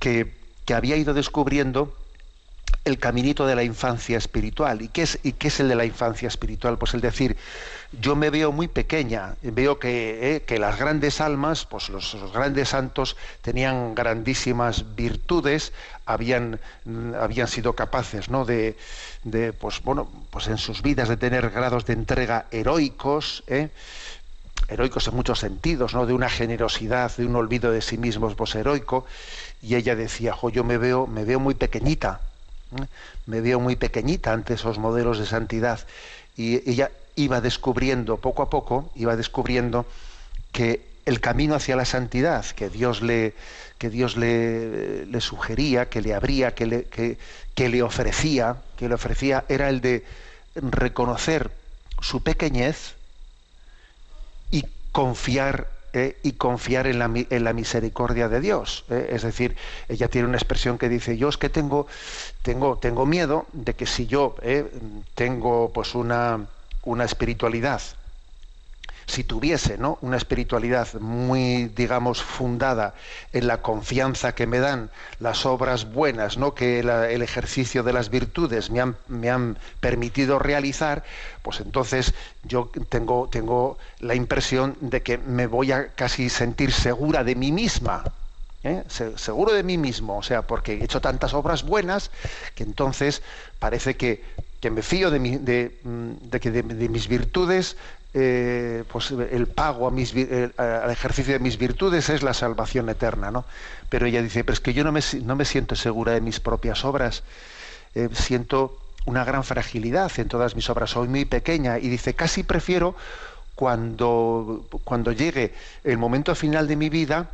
Que, 0.00 0.32
que 0.64 0.74
había 0.74 0.96
ido 0.96 1.12
descubriendo 1.14 1.94
el 2.86 2.98
caminito 2.98 3.46
de 3.46 3.56
la 3.56 3.64
infancia 3.64 4.16
espiritual. 4.16 4.80
¿Y 4.80 4.88
qué, 4.88 5.02
es, 5.02 5.18
¿Y 5.24 5.32
qué 5.32 5.48
es 5.48 5.58
el 5.58 5.68
de 5.68 5.74
la 5.74 5.84
infancia 5.84 6.28
espiritual? 6.28 6.78
Pues 6.78 6.94
el 6.94 7.00
decir, 7.00 7.36
yo 8.00 8.14
me 8.14 8.30
veo 8.30 8.52
muy 8.52 8.68
pequeña, 8.68 9.34
veo 9.42 9.80
que, 9.80 10.36
eh, 10.36 10.42
que 10.42 10.60
las 10.60 10.78
grandes 10.78 11.20
almas, 11.20 11.66
pues 11.66 11.88
los, 11.88 12.16
grandes 12.32 12.68
santos 12.68 13.16
tenían 13.42 13.96
grandísimas 13.96 14.94
virtudes, 14.94 15.72
habían, 16.06 16.60
mm, 16.84 17.14
habían 17.14 17.48
sido 17.48 17.72
capaces 17.74 18.30
¿no? 18.30 18.44
de, 18.44 18.76
de, 19.24 19.52
pues, 19.52 19.82
bueno, 19.82 20.08
pues 20.30 20.46
en 20.46 20.56
sus 20.56 20.80
vidas 20.80 21.08
de 21.08 21.16
tener 21.16 21.50
grados 21.50 21.86
de 21.86 21.94
entrega 21.94 22.46
heroicos, 22.52 23.42
¿eh? 23.48 23.68
heroicos 24.68 25.08
en 25.08 25.16
muchos 25.16 25.40
sentidos, 25.40 25.92
¿no? 25.92 26.06
de 26.06 26.12
una 26.12 26.28
generosidad, 26.28 27.16
de 27.16 27.26
un 27.26 27.34
olvido 27.34 27.72
de 27.72 27.82
sí 27.82 27.98
mismos 27.98 28.36
pues, 28.36 28.54
heroico, 28.54 29.06
y 29.60 29.74
ella 29.74 29.96
decía, 29.96 30.32
jo, 30.32 30.50
yo 30.50 30.62
me 30.62 30.78
veo, 30.78 31.08
me 31.08 31.24
veo 31.24 31.40
muy 31.40 31.54
pequeñita. 31.54 32.20
Me 33.26 33.40
veo 33.40 33.60
muy 33.60 33.76
pequeñita 33.76 34.32
ante 34.32 34.54
esos 34.54 34.78
modelos 34.78 35.18
de 35.18 35.26
santidad. 35.26 35.80
Y 36.36 36.68
ella 36.68 36.90
iba 37.14 37.40
descubriendo, 37.40 38.18
poco 38.18 38.42
a 38.42 38.50
poco, 38.50 38.90
iba 38.94 39.16
descubriendo 39.16 39.86
que 40.52 40.84
el 41.06 41.20
camino 41.20 41.54
hacia 41.54 41.76
la 41.76 41.84
santidad 41.84 42.44
que 42.44 42.68
Dios 42.68 43.00
le, 43.00 43.34
que 43.78 43.90
Dios 43.90 44.16
le, 44.16 45.06
le 45.06 45.20
sugería, 45.20 45.88
que 45.88 46.02
le 46.02 46.14
abría, 46.14 46.54
que 46.54 46.66
le, 46.66 46.84
que, 46.84 47.18
que 47.54 47.68
le 47.68 47.82
ofrecía, 47.82 48.56
que 48.76 48.88
le 48.88 48.94
ofrecía, 48.94 49.44
era 49.48 49.68
el 49.68 49.80
de 49.80 50.04
reconocer 50.56 51.50
su 52.00 52.22
pequeñez 52.22 52.94
y 54.50 54.64
confiar 54.92 55.68
eh, 55.92 56.18
y 56.22 56.32
confiar 56.32 56.86
en 56.86 56.98
la, 56.98 57.10
en 57.14 57.44
la 57.44 57.52
misericordia 57.52 58.28
de 58.28 58.40
Dios. 58.40 58.84
eh. 58.90 59.08
Es 59.10 59.22
decir, 59.22 59.56
ella 59.88 60.08
tiene 60.08 60.28
una 60.28 60.36
expresión 60.36 60.78
que 60.78 60.88
dice, 60.88 61.16
yo 61.16 61.28
es 61.28 61.36
que 61.38 61.48
tengo, 61.48 61.86
tengo, 62.42 62.78
tengo 62.78 63.06
miedo 63.06 63.46
de 63.52 63.74
que 63.74 63.86
si 63.86 64.06
yo 64.06 64.36
eh, 64.42 64.70
tengo 65.14 65.72
pues 65.72 65.94
una, 65.94 66.48
una 66.82 67.04
espiritualidad, 67.04 67.80
si 69.06 69.24
tuviese 69.24 69.78
¿no? 69.78 69.98
una 70.02 70.16
espiritualidad 70.16 70.94
muy, 71.00 71.66
digamos, 71.68 72.22
fundada 72.22 72.94
en 73.32 73.46
la 73.46 73.62
confianza 73.62 74.34
que 74.34 74.46
me 74.46 74.58
dan 74.58 74.90
las 75.20 75.46
obras 75.46 75.92
buenas, 75.92 76.38
¿no? 76.38 76.54
que 76.54 76.80
el 76.80 77.22
ejercicio 77.22 77.82
de 77.82 77.92
las 77.92 78.10
virtudes 78.10 78.70
me 78.70 78.80
han, 78.80 78.96
me 79.08 79.30
han 79.30 79.58
permitido 79.80 80.38
realizar, 80.38 81.04
pues 81.42 81.60
entonces 81.60 82.14
yo 82.42 82.70
tengo, 82.88 83.28
tengo 83.30 83.78
la 84.00 84.14
impresión 84.14 84.76
de 84.80 85.02
que 85.02 85.18
me 85.18 85.46
voy 85.46 85.72
a 85.72 85.94
casi 85.94 86.28
sentir 86.28 86.72
segura 86.72 87.22
de 87.24 87.36
mí 87.36 87.52
misma. 87.52 88.02
¿eh? 88.62 88.82
Se- 88.88 89.16
Seguro 89.18 89.52
de 89.52 89.62
mí 89.62 89.78
mismo, 89.78 90.18
o 90.18 90.22
sea, 90.22 90.46
porque 90.46 90.74
he 90.74 90.84
hecho 90.84 91.00
tantas 91.00 91.34
obras 91.34 91.62
buenas 91.64 92.10
que 92.54 92.64
entonces 92.64 93.22
parece 93.58 93.96
que, 93.96 94.24
que 94.60 94.70
me 94.70 94.82
fío 94.82 95.10
de, 95.10 95.18
mi- 95.20 95.36
de, 95.38 95.80
mm, 95.84 96.10
de, 96.22 96.38
de 96.62 96.88
mis 96.88 97.08
virtudes, 97.08 97.76
eh, 98.18 98.84
pues 98.90 99.10
el 99.10 99.46
pago 99.46 99.92
eh, 99.94 100.50
al 100.56 100.90
ejercicio 100.90 101.34
de 101.34 101.38
mis 101.38 101.58
virtudes 101.58 102.08
es 102.08 102.22
la 102.22 102.32
salvación 102.32 102.88
eterna, 102.88 103.30
¿no? 103.30 103.44
Pero 103.90 104.06
ella 104.06 104.22
dice, 104.22 104.42
pero 104.42 104.54
es 104.54 104.60
que 104.60 104.72
yo 104.72 104.84
no 104.84 104.90
me, 104.90 105.44
siento 105.44 105.76
segura 105.76 106.12
de 106.12 106.22
mis 106.22 106.40
propias 106.40 106.86
obras, 106.86 107.24
eh, 107.94 108.08
siento 108.14 108.78
una 109.04 109.22
gran 109.22 109.44
fragilidad 109.44 110.10
en 110.16 110.28
todas 110.28 110.56
mis 110.56 110.70
obras, 110.70 110.92
soy 110.92 111.08
muy 111.08 111.26
pequeña 111.26 111.78
y 111.78 111.90
dice, 111.90 112.14
casi 112.14 112.42
prefiero 112.42 112.96
cuando, 113.54 114.64
llegue 115.14 115.52
el 115.84 115.98
momento 115.98 116.34
final 116.34 116.68
de 116.68 116.76
mi 116.76 116.88
vida, 116.88 117.28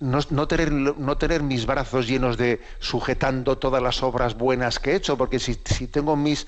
no, 0.00 0.48
tener, 0.48 1.42
mis 1.44 1.64
brazos 1.64 2.08
llenos 2.08 2.36
de 2.36 2.60
sujetando 2.80 3.56
todas 3.56 3.80
las 3.80 4.02
obras 4.02 4.36
buenas 4.36 4.80
que 4.80 4.90
he 4.90 4.96
hecho, 4.96 5.16
porque 5.16 5.38
si, 5.38 5.54
tengo 5.54 6.16
mis 6.16 6.46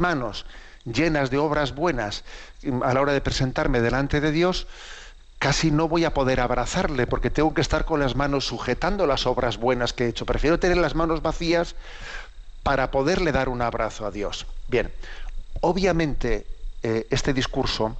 manos 0.00 0.46
llenas 0.86 1.30
de 1.30 1.38
obras 1.38 1.74
buenas 1.74 2.24
mm, 2.62 2.82
a 2.82 2.94
la 2.94 3.00
hora 3.00 3.12
de 3.12 3.20
presentarme 3.20 3.80
delante 3.80 4.20
de 4.20 4.32
Dios, 4.32 4.66
casi 5.38 5.70
no 5.70 5.88
voy 5.88 6.04
a 6.04 6.14
poder 6.14 6.40
abrazarle, 6.40 7.06
porque 7.06 7.30
tengo 7.30 7.52
que 7.52 7.60
estar 7.60 7.84
con 7.84 8.00
las 8.00 8.16
manos 8.16 8.46
sujetando 8.46 9.06
las 9.06 9.26
obras 9.26 9.58
buenas 9.58 9.92
que 9.92 10.04
he 10.04 10.08
hecho. 10.08 10.26
Prefiero 10.26 10.58
tener 10.58 10.78
las 10.78 10.94
manos 10.94 11.22
vacías 11.22 11.74
para 12.62 12.90
poderle 12.90 13.32
dar 13.32 13.48
un 13.48 13.62
abrazo 13.62 14.06
a 14.06 14.10
Dios. 14.10 14.46
Bien, 14.68 14.92
obviamente 15.60 16.46
eh, 16.82 17.06
este 17.10 17.32
discurso 17.32 17.96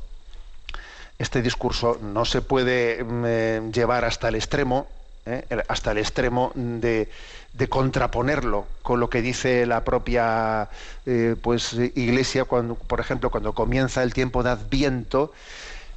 este 1.18 1.40
discurso 1.40 1.98
no 2.02 2.24
se 2.24 2.42
puede 2.42 3.02
mm, 3.02 3.24
eh, 3.26 3.70
llevar 3.72 4.04
hasta 4.04 4.28
el 4.28 4.34
extremo, 4.34 4.86
¿eh? 5.26 5.44
hasta 5.68 5.92
el 5.92 5.98
extremo 5.98 6.52
de, 6.54 7.08
contraponerlo 7.68 8.66
con 8.82 9.00
lo 9.00 9.10
que 9.10 9.22
dice 9.22 9.66
la 9.66 9.84
propia 9.84 10.68
eh, 11.04 11.36
pues, 11.40 11.72
Iglesia, 11.74 12.44
cuando, 12.44 12.74
por 12.74 13.00
ejemplo, 13.00 13.30
cuando 13.30 13.52
comienza 13.52 14.02
el 14.02 14.12
tiempo 14.14 14.42
de 14.42 14.50
Adviento, 14.50 15.32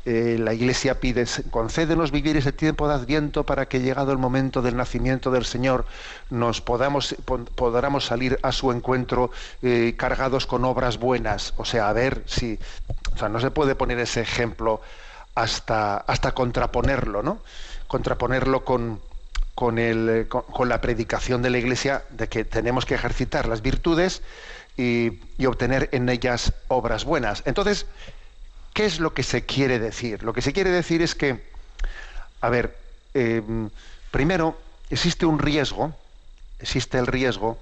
eh, 0.05 0.37
la 0.39 0.53
Iglesia 0.53 0.99
pide, 0.99 1.25
concédenos 1.51 2.11
vivir 2.11 2.37
ese 2.37 2.53
tiempo 2.53 2.87
de 2.87 2.95
Adviento 2.95 3.43
para 3.45 3.67
que 3.67 3.81
llegado 3.81 4.11
el 4.13 4.17
momento 4.17 4.61
del 4.61 4.77
nacimiento 4.77 5.29
del 5.29 5.43
Señor 5.45 5.85
nos 6.29 6.61
podamos, 6.61 7.15
po- 7.25 7.43
podamos 7.43 8.05
salir 8.05 8.39
a 8.41 8.51
su 8.53 8.71
encuentro 8.71 9.29
cargados 9.97 10.47
con 10.47 10.63
obras 10.65 10.97
buenas. 10.97 11.53
O 11.57 11.65
sea, 11.65 11.89
a 11.89 11.93
ver 11.93 12.23
si, 12.25 12.57
o 13.13 13.17
sea, 13.17 13.27
no 13.29 13.39
se 13.41 13.51
puede 13.51 13.75
poner 13.75 13.99
ese 13.99 14.21
ejemplo 14.21 14.81
hasta, 15.35 15.97
hasta 15.97 16.31
contraponerlo, 16.33 17.21
¿no? 17.21 17.39
Contraponerlo 17.87 18.63
con, 18.63 19.01
con, 19.59 19.77
el, 19.77 20.09
eh, 20.09 20.27
con, 20.29 20.69
la 20.69 20.79
predicación 20.79 21.41
de 21.41 21.49
la 21.49 21.57
Iglesia 21.57 22.05
de 22.11 22.29
que 22.29 22.45
tenemos 22.45 22.85
que 22.85 22.95
ejercitar 22.95 23.45
las 23.45 23.61
virtudes 23.61 24.21
y, 24.77 25.19
y 25.37 25.47
obtener 25.47 25.89
en 25.91 26.07
ellas 26.07 26.53
obras 26.69 27.03
buenas. 27.03 27.43
Entonces, 27.45 27.85
¿qué 28.73 28.85
es 28.85 29.01
lo 29.01 29.13
que 29.13 29.21
se 29.21 29.45
quiere 29.45 29.77
decir? 29.77 30.23
Lo 30.23 30.31
que 30.31 30.41
se 30.41 30.53
quiere 30.53 30.69
decir 30.69 31.01
es 31.01 31.13
que, 31.13 31.43
a 32.39 32.47
ver, 32.47 32.77
eh, 33.13 33.41
primero, 34.11 34.57
existe 34.89 35.25
un 35.25 35.39
riesgo, 35.39 35.93
existe 36.59 36.97
el 36.97 37.05
riesgo 37.05 37.59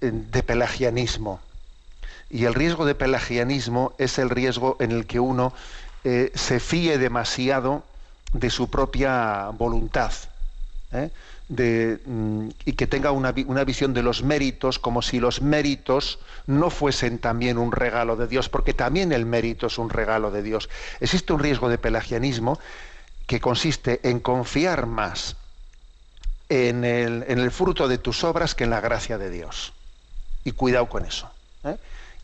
eh, 0.00 0.10
de 0.12 0.42
pelagianismo. 0.42 1.40
Y 2.28 2.46
el 2.46 2.54
riesgo 2.54 2.86
de 2.86 2.96
pelagianismo 2.96 3.94
es 3.98 4.18
el 4.18 4.30
riesgo 4.30 4.76
en 4.80 4.90
el 4.90 5.06
que 5.06 5.20
uno 5.20 5.54
se 6.02 6.60
fíe 6.60 6.98
demasiado 6.98 7.84
de 8.32 8.50
su 8.50 8.68
propia 8.68 9.50
voluntad. 9.50 10.12
¿Eh? 10.94 11.10
Mm, 12.06 12.48
y 12.64 12.72
que 12.72 12.86
tenga 12.86 13.10
una, 13.10 13.34
una 13.46 13.64
visión 13.64 13.92
de 13.92 14.02
los 14.02 14.22
méritos 14.22 14.78
como 14.78 15.02
si 15.02 15.20
los 15.20 15.42
méritos 15.42 16.18
no 16.46 16.70
fuesen 16.70 17.18
también 17.18 17.58
un 17.58 17.72
regalo 17.72 18.16
de 18.16 18.26
Dios, 18.26 18.48
porque 18.48 18.72
también 18.72 19.12
el 19.12 19.26
mérito 19.26 19.66
es 19.66 19.76
un 19.76 19.90
regalo 19.90 20.30
de 20.30 20.42
Dios. 20.42 20.70
Existe 21.00 21.32
un 21.32 21.40
riesgo 21.40 21.68
de 21.68 21.78
pelagianismo 21.78 22.58
que 23.26 23.40
consiste 23.40 24.00
en 24.04 24.20
confiar 24.20 24.86
más 24.86 25.36
en 26.48 26.84
el, 26.84 27.24
en 27.28 27.38
el 27.38 27.50
fruto 27.50 27.88
de 27.88 27.98
tus 27.98 28.24
obras 28.24 28.54
que 28.54 28.64
en 28.64 28.70
la 28.70 28.80
gracia 28.80 29.18
de 29.18 29.30
Dios. 29.30 29.72
Y 30.44 30.52
cuidado 30.52 30.88
con 30.88 31.04
eso. 31.04 31.30
¿eh? 31.64 31.76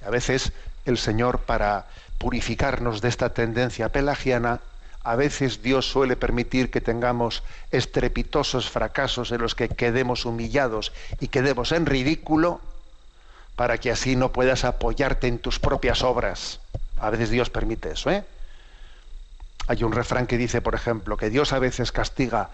A 0.05 0.11
veces 0.11 0.53
el 0.85 0.99
Señor, 0.99 1.41
para 1.41 1.87
purificarnos 2.19 3.00
de 3.00 3.09
esta 3.09 3.33
tendencia 3.33 3.89
pelagiana, 3.91 4.61
a 5.02 5.16
veces 5.16 5.62
Dios 5.62 5.90
suele 5.90 6.16
permitir 6.16 6.71
que 6.71 6.80
tengamos 6.80 7.42
estrepitosos 7.71 8.69
fracasos 8.69 9.33
en 9.33 9.40
los 9.40 9.54
que 9.54 9.69
quedemos 9.69 10.26
humillados 10.26 10.92
y 11.21 11.28
quedemos 11.28 11.73
en 11.73 11.87
ridículo 11.87 12.61
para 13.57 13.78
que 13.78 13.90
así 13.90 14.16
no 14.16 14.33
puedas 14.33 14.64
apoyarte 14.64 15.26
en 15.26 15.38
tus 15.38 15.59
propias 15.59 16.02
obras. 16.02 16.61
A 16.99 17.11
veces 17.11 17.30
Dios 17.30 17.50
permite 17.50 17.92
eso, 17.92 18.11
¿eh? 18.11 18.25
Hay 19.66 19.85
un 19.85 19.92
refrán 19.92 20.26
que 20.26 20.37
dice, 20.37 20.61
por 20.61 20.75
ejemplo, 20.75 21.16
que 21.16 21.30
Dios 21.30 21.52
a 21.52 21.59
veces 21.59 21.92
castiga 21.92 22.50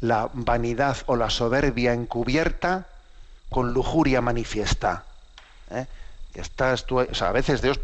la 0.00 0.28
vanidad 0.32 0.96
o 1.06 1.16
la 1.16 1.30
soberbia 1.30 1.92
encubierta 1.92 2.86
con 3.50 3.72
lujuria 3.72 4.20
manifiesta. 4.20 5.04
¿eh? 5.70 5.86
Estás 6.34 6.84
tú, 6.84 7.00
o 7.00 7.14
sea, 7.14 7.28
a 7.28 7.32
veces 7.32 7.62
Dios 7.62 7.80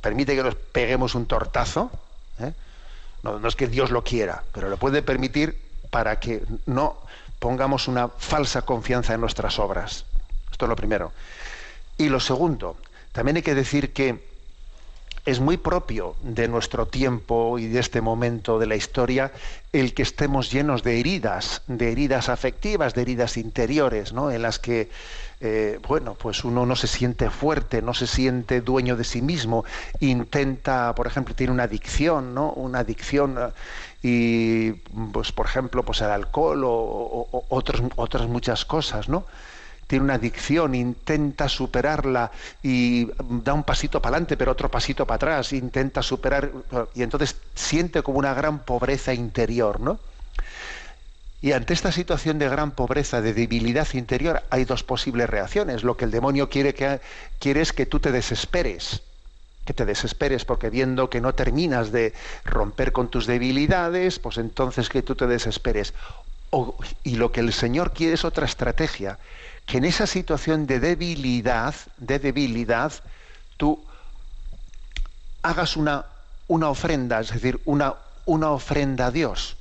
permite 0.00 0.34
que 0.34 0.42
nos 0.42 0.54
peguemos 0.54 1.14
un 1.14 1.26
tortazo. 1.26 1.90
No 3.22 3.46
es 3.48 3.56
que 3.56 3.66
Dios 3.66 3.90
lo 3.90 4.04
quiera, 4.04 4.44
pero 4.52 4.68
lo 4.68 4.76
puede 4.76 5.02
permitir 5.02 5.60
para 5.90 6.20
que 6.20 6.42
no 6.66 6.98
pongamos 7.38 7.88
una 7.88 8.08
falsa 8.08 8.62
confianza 8.62 9.14
en 9.14 9.20
nuestras 9.20 9.58
obras. 9.58 10.04
Esto 10.50 10.64
es 10.64 10.68
lo 10.68 10.76
primero. 10.76 11.12
Y 11.96 12.08
lo 12.08 12.20
segundo, 12.20 12.76
también 13.12 13.36
hay 13.36 13.42
que 13.42 13.54
decir 13.54 13.92
que 13.92 14.27
es 15.28 15.40
muy 15.40 15.58
propio 15.58 16.16
de 16.22 16.48
nuestro 16.48 16.86
tiempo 16.86 17.58
y 17.58 17.66
de 17.66 17.80
este 17.80 18.00
momento 18.00 18.58
de 18.58 18.66
la 18.66 18.76
historia 18.76 19.30
el 19.74 19.92
que 19.92 20.00
estemos 20.00 20.50
llenos 20.50 20.82
de 20.82 21.00
heridas, 21.00 21.60
de 21.66 21.92
heridas 21.92 22.30
afectivas, 22.30 22.94
de 22.94 23.02
heridas 23.02 23.36
interiores, 23.36 24.14
¿no? 24.14 24.30
En 24.30 24.40
las 24.40 24.58
que, 24.58 24.88
eh, 25.42 25.80
bueno, 25.86 26.14
pues 26.14 26.44
uno 26.44 26.64
no 26.64 26.76
se 26.76 26.86
siente 26.86 27.28
fuerte, 27.28 27.82
no 27.82 27.92
se 27.92 28.06
siente 28.06 28.62
dueño 28.62 28.96
de 28.96 29.04
sí 29.04 29.20
mismo, 29.20 29.66
intenta, 30.00 30.94
por 30.94 31.06
ejemplo, 31.06 31.34
tiene 31.34 31.52
una 31.52 31.64
adicción, 31.64 32.32
¿no? 32.32 32.52
Una 32.52 32.78
adicción 32.78 33.36
eh, 33.38 33.50
y, 34.02 34.72
pues, 35.12 35.30
por 35.32 35.44
ejemplo, 35.44 35.82
pues 35.82 36.00
al 36.00 36.12
alcohol 36.12 36.64
o, 36.64 36.70
o 36.70 37.44
otras 37.50 38.28
muchas 38.28 38.64
cosas, 38.64 39.10
¿no? 39.10 39.26
Tiene 39.88 40.04
una 40.04 40.14
adicción, 40.14 40.74
intenta 40.74 41.48
superarla 41.48 42.30
y 42.62 43.08
da 43.18 43.54
un 43.54 43.64
pasito 43.64 44.00
para 44.00 44.16
adelante, 44.16 44.36
pero 44.36 44.52
otro 44.52 44.70
pasito 44.70 45.06
para 45.06 45.16
atrás, 45.16 45.52
intenta 45.54 46.02
superar, 46.02 46.52
y 46.94 47.02
entonces 47.02 47.36
siente 47.54 48.02
como 48.02 48.18
una 48.18 48.34
gran 48.34 48.60
pobreza 48.60 49.14
interior, 49.14 49.80
¿no? 49.80 49.98
Y 51.40 51.52
ante 51.52 51.72
esta 51.72 51.90
situación 51.90 52.38
de 52.38 52.48
gran 52.48 52.72
pobreza, 52.72 53.22
de 53.22 53.32
debilidad 53.32 53.88
interior, 53.94 54.42
hay 54.50 54.64
dos 54.64 54.82
posibles 54.82 55.30
reacciones. 55.30 55.84
Lo 55.84 55.96
que 55.96 56.04
el 56.04 56.10
demonio 56.10 56.50
quiere, 56.50 56.74
que, 56.74 57.00
quiere 57.38 57.60
es 57.62 57.72
que 57.72 57.86
tú 57.86 58.00
te 58.00 58.12
desesperes, 58.12 59.02
que 59.64 59.72
te 59.72 59.86
desesperes, 59.86 60.44
porque 60.44 60.68
viendo 60.68 61.08
que 61.08 61.20
no 61.20 61.34
terminas 61.34 61.92
de 61.92 62.12
romper 62.44 62.92
con 62.92 63.08
tus 63.08 63.26
debilidades, 63.26 64.18
pues 64.18 64.36
entonces 64.36 64.88
que 64.88 65.02
tú 65.02 65.14
te 65.14 65.28
desesperes. 65.28 65.94
Y 67.04 67.16
lo 67.16 67.32
que 67.32 67.40
el 67.40 67.52
Señor 67.52 67.92
quiere 67.92 68.14
es 68.14 68.24
otra 68.24 68.46
estrategia, 68.46 69.18
que 69.66 69.78
en 69.78 69.84
esa 69.84 70.06
situación 70.06 70.66
de 70.66 70.80
debilidad, 70.80 71.74
de 71.98 72.18
debilidad, 72.18 72.92
tú 73.56 73.84
hagas 75.42 75.76
una, 75.76 76.06
una 76.46 76.70
ofrenda, 76.70 77.20
es 77.20 77.30
decir, 77.30 77.60
una, 77.66 77.94
una 78.24 78.50
ofrenda 78.50 79.06
a 79.06 79.10
Dios. 79.10 79.56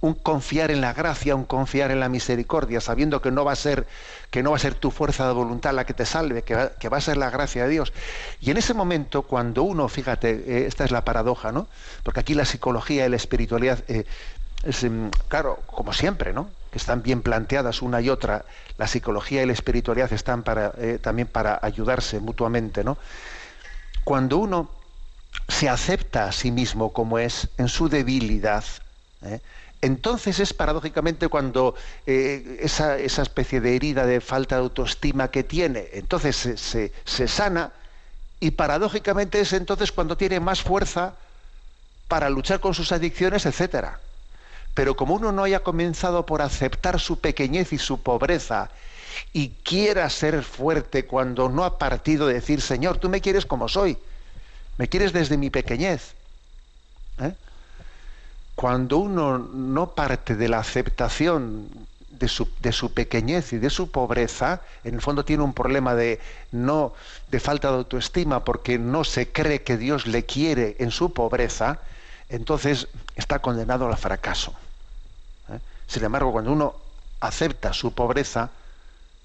Un 0.00 0.14
confiar 0.14 0.70
en 0.70 0.80
la 0.80 0.92
gracia, 0.92 1.34
un 1.34 1.44
confiar 1.44 1.90
en 1.90 1.98
la 1.98 2.08
misericordia, 2.08 2.80
sabiendo 2.80 3.20
que 3.20 3.32
no 3.32 3.44
va 3.44 3.52
a 3.52 3.56
ser, 3.56 3.88
que 4.30 4.44
no 4.44 4.50
va 4.50 4.56
a 4.56 4.60
ser 4.60 4.74
tu 4.74 4.92
fuerza 4.92 5.26
de 5.26 5.32
voluntad 5.32 5.74
la 5.74 5.84
que 5.86 5.94
te 5.94 6.06
salve, 6.06 6.42
que 6.42 6.54
va, 6.54 6.96
a 6.96 7.00
ser 7.00 7.16
la 7.16 7.30
gracia 7.30 7.64
de 7.64 7.70
Dios. 7.70 7.92
Y 8.40 8.52
en 8.52 8.58
ese 8.58 8.74
momento, 8.74 9.22
cuando 9.22 9.64
uno, 9.64 9.88
fíjate, 9.88 10.30
eh, 10.30 10.66
esta 10.68 10.84
es 10.84 10.92
la 10.92 11.04
paradoja, 11.04 11.50
¿no? 11.50 11.66
Porque 12.04 12.20
aquí 12.20 12.34
la 12.34 12.44
psicología 12.44 13.06
y 13.06 13.08
la 13.08 13.16
espiritualidad 13.16 13.82
eh, 13.88 14.04
em, 14.62 15.10
claro, 15.28 15.62
como 15.66 15.92
siempre, 15.92 16.32
¿no? 16.32 16.50
que 16.70 16.78
están 16.78 17.02
bien 17.02 17.22
planteadas 17.22 17.82
una 17.82 18.00
y 18.00 18.10
otra, 18.10 18.44
la 18.76 18.86
psicología 18.86 19.42
y 19.42 19.46
la 19.46 19.52
espiritualidad 19.52 20.12
están 20.12 20.44
eh, 20.78 20.98
también 21.00 21.28
para 21.28 21.58
ayudarse 21.62 22.20
mutuamente, 22.20 22.84
¿no? 22.84 22.98
Cuando 24.04 24.38
uno 24.38 24.70
se 25.48 25.68
acepta 25.68 26.26
a 26.26 26.32
sí 26.32 26.50
mismo 26.50 26.92
como 26.92 27.18
es, 27.18 27.48
en 27.56 27.68
su 27.68 27.88
debilidad, 27.88 28.64
¿eh? 29.22 29.40
entonces 29.80 30.40
es 30.40 30.52
paradójicamente 30.52 31.28
cuando 31.28 31.74
eh, 32.04 32.58
esa, 32.60 32.98
especie 32.98 33.60
de 33.60 33.76
herida 33.76 34.04
de 34.04 34.20
falta 34.20 34.56
de 34.56 34.62
autoestima 34.62 35.30
que 35.30 35.44
tiene, 35.44 35.88
entonces 35.92 36.36
se, 36.36 36.92
se 37.04 37.28
sana 37.28 37.72
y 38.40 38.50
paradójicamente 38.52 39.40
es 39.40 39.52
entonces 39.52 39.92
cuando 39.92 40.16
tiene 40.16 40.40
más 40.40 40.62
fuerza 40.62 41.14
para 42.08 42.28
luchar 42.30 42.60
con 42.60 42.74
sus 42.74 42.92
adicciones, 42.92 43.46
etcétera. 43.46 44.00
Pero 44.78 44.94
como 44.94 45.14
uno 45.14 45.32
no 45.32 45.42
haya 45.42 45.64
comenzado 45.64 46.24
por 46.24 46.40
aceptar 46.40 47.00
su 47.00 47.18
pequeñez 47.18 47.72
y 47.72 47.78
su 47.78 48.00
pobreza 48.00 48.70
y 49.32 49.48
quiera 49.64 50.08
ser 50.08 50.44
fuerte 50.44 51.04
cuando 51.04 51.48
no 51.48 51.64
ha 51.64 51.78
partido 51.78 52.28
de 52.28 52.34
decir, 52.34 52.60
Señor, 52.60 52.98
tú 52.98 53.08
me 53.08 53.20
quieres 53.20 53.44
como 53.44 53.68
soy, 53.68 53.98
me 54.76 54.86
quieres 54.86 55.12
desde 55.12 55.36
mi 55.36 55.50
pequeñez. 55.50 56.14
¿eh? 57.20 57.34
Cuando 58.54 58.98
uno 58.98 59.38
no 59.38 59.96
parte 59.96 60.36
de 60.36 60.48
la 60.48 60.60
aceptación 60.60 61.68
de 62.10 62.28
su, 62.28 62.48
de 62.60 62.70
su, 62.70 62.94
pequeñez 62.94 63.52
y 63.54 63.58
de 63.58 63.70
su 63.70 63.90
pobreza, 63.90 64.62
en 64.84 64.94
el 64.94 65.00
fondo 65.00 65.24
tiene 65.24 65.42
un 65.42 65.54
problema 65.54 65.96
de 65.96 66.20
no 66.52 66.92
de 67.32 67.40
falta 67.40 67.72
de 67.72 67.78
autoestima 67.78 68.44
porque 68.44 68.78
no 68.78 69.02
se 69.02 69.26
cree 69.32 69.62
que 69.62 69.76
Dios 69.76 70.06
le 70.06 70.24
quiere 70.24 70.76
en 70.78 70.92
su 70.92 71.12
pobreza, 71.12 71.80
entonces 72.28 72.86
está 73.16 73.40
condenado 73.40 73.88
al 73.88 73.96
fracaso. 73.96 74.54
Sin 75.88 76.04
embargo, 76.04 76.30
cuando 76.30 76.52
uno 76.52 76.76
acepta 77.20 77.72
su 77.72 77.92
pobreza 77.92 78.50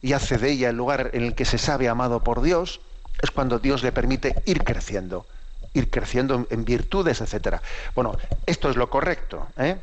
y 0.02 0.14
hace 0.14 0.38
de 0.38 0.52
ella 0.52 0.70
el 0.70 0.76
lugar 0.76 1.12
en 1.14 1.24
el 1.24 1.36
que 1.36 1.46
se 1.46 1.60
sabe 1.60 1.88
amado 1.88 2.24
por 2.24 2.42
Dios, 2.42 2.82
es 3.22 3.30
cuando 3.30 3.60
Dios 3.60 3.84
le 3.84 3.92
permite 3.92 4.42
ir 4.46 4.64
creciendo, 4.64 5.28
ir 5.74 5.90
creciendo 5.90 6.48
en, 6.50 6.66
virtudes, 6.66 7.22
etcétera. 7.22 7.62
Bueno, 7.94 8.18
esto 8.46 8.70
es 8.70 8.76
lo 8.76 8.90
correcto. 8.90 9.48
¿eh? 9.58 9.78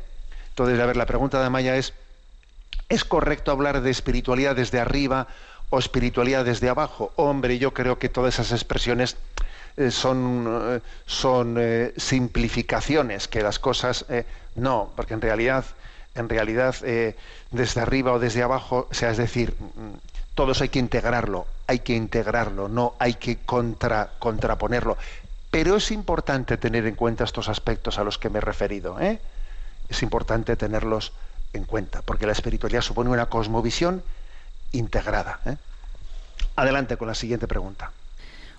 Entonces, 0.49 0.79
a 0.79 0.85
ver, 0.85 0.97
la 0.97 1.05
pregunta 1.05 1.41
de 1.41 1.49
Maya 1.49 1.77
es: 1.77 1.93
¿es 2.89 3.05
correcto 3.05 3.51
hablar 3.51 3.81
de 3.81 3.89
espiritualidad 3.89 4.55
desde 4.55 4.79
arriba 4.79 5.27
o 5.69 5.79
espiritualidad 5.79 6.43
desde 6.43 6.67
abajo? 6.67 7.13
Hombre, 7.15 7.57
yo 7.57 7.73
creo 7.73 7.97
que 7.97 8.09
todas 8.09 8.33
esas 8.35 8.51
expresiones 8.51 9.15
eh, 9.77 9.89
son, 9.91 10.45
eh, 10.47 10.81
son 11.05 11.55
eh, 11.57 11.93
simplificaciones, 11.95 13.27
que 13.27 13.41
las 13.41 13.59
cosas 13.59 14.05
no, 14.55 14.91
porque 14.95 15.13
en 15.13 15.21
realidad 15.21 15.63
en 16.15 16.29
realidad 16.29 16.75
eh, 16.83 17.15
desde 17.51 17.81
arriba 17.81 18.13
o 18.13 18.19
desde 18.19 18.43
abajo, 18.43 18.87
o 18.89 18.93
sea, 18.93 19.11
es 19.11 19.17
decir, 19.17 19.53
mm, 19.59 19.97
todos 20.35 20.61
hay 20.61 20.69
que 20.69 20.79
integrarlo, 20.79 21.45
hay 21.67 21.79
que 21.79 21.95
integrarlo, 21.95 22.67
no 22.67 22.95
hay 22.99 23.15
que 23.15 23.37
contra, 23.37 24.11
contraponerlo. 24.19 24.97
Pero 25.49 25.75
es 25.75 25.91
importante 25.91 26.57
tener 26.57 26.85
en 26.85 26.95
cuenta 26.95 27.23
estos 27.23 27.49
aspectos 27.49 27.99
a 27.99 28.03
los 28.03 28.17
que 28.17 28.29
me 28.29 28.39
he 28.39 28.41
referido. 28.41 28.99
¿eh? 28.99 29.19
Es 29.89 30.01
importante 30.01 30.55
tenerlos 30.55 31.11
en 31.53 31.65
cuenta, 31.65 32.01
porque 32.01 32.25
la 32.25 32.31
espiritualidad 32.31 32.81
supone 32.81 33.09
una 33.09 33.25
cosmovisión 33.25 34.03
integrada. 34.71 35.41
¿eh? 35.45 35.57
Adelante 36.55 36.95
con 36.95 37.09
la 37.09 37.15
siguiente 37.15 37.47
pregunta. 37.47 37.91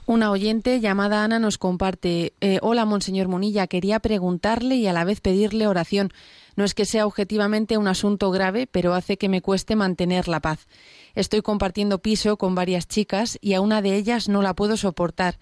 Una 0.05 0.33
oyente 0.33 0.81
llamada 0.81 1.23
Ana 1.23 1.39
nos 1.39 1.59
comparte, 1.59 2.35
eh, 2.41 2.59
hola 2.61 2.85
Monseñor 2.85 3.29
Monilla, 3.29 3.69
quería 3.69 4.01
preguntarle 4.01 4.75
y 4.75 4.89
a 4.89 4.93
la 4.93 5.05
vez 5.05 5.21
pedirle 5.21 5.69
oración. 5.69 6.11
No 6.57 6.65
es 6.65 6.75
que 6.75 6.87
sea 6.87 7.07
objetivamente 7.07 7.79
un 7.79 7.87
asunto 7.87 8.33
grave, 8.33 8.67
pero 8.67 8.95
hace 8.95 9.17
que 9.17 9.29
me 9.29 9.43
cueste 9.43 9.77
mantener 9.77 10.27
la 10.27 10.41
paz. 10.41 10.67
Estoy 11.15 11.41
compartiendo 11.41 12.01
piso 12.01 12.37
con 12.37 12.57
varias 12.57 12.89
chicas 12.89 13.39
y 13.41 13.55
a 13.55 13.61
una 13.61 13.81
de 13.81 13.95
ellas 13.95 14.29
no 14.29 14.43
la 14.43 14.55
puedo 14.55 14.77
soportar. 14.77 15.39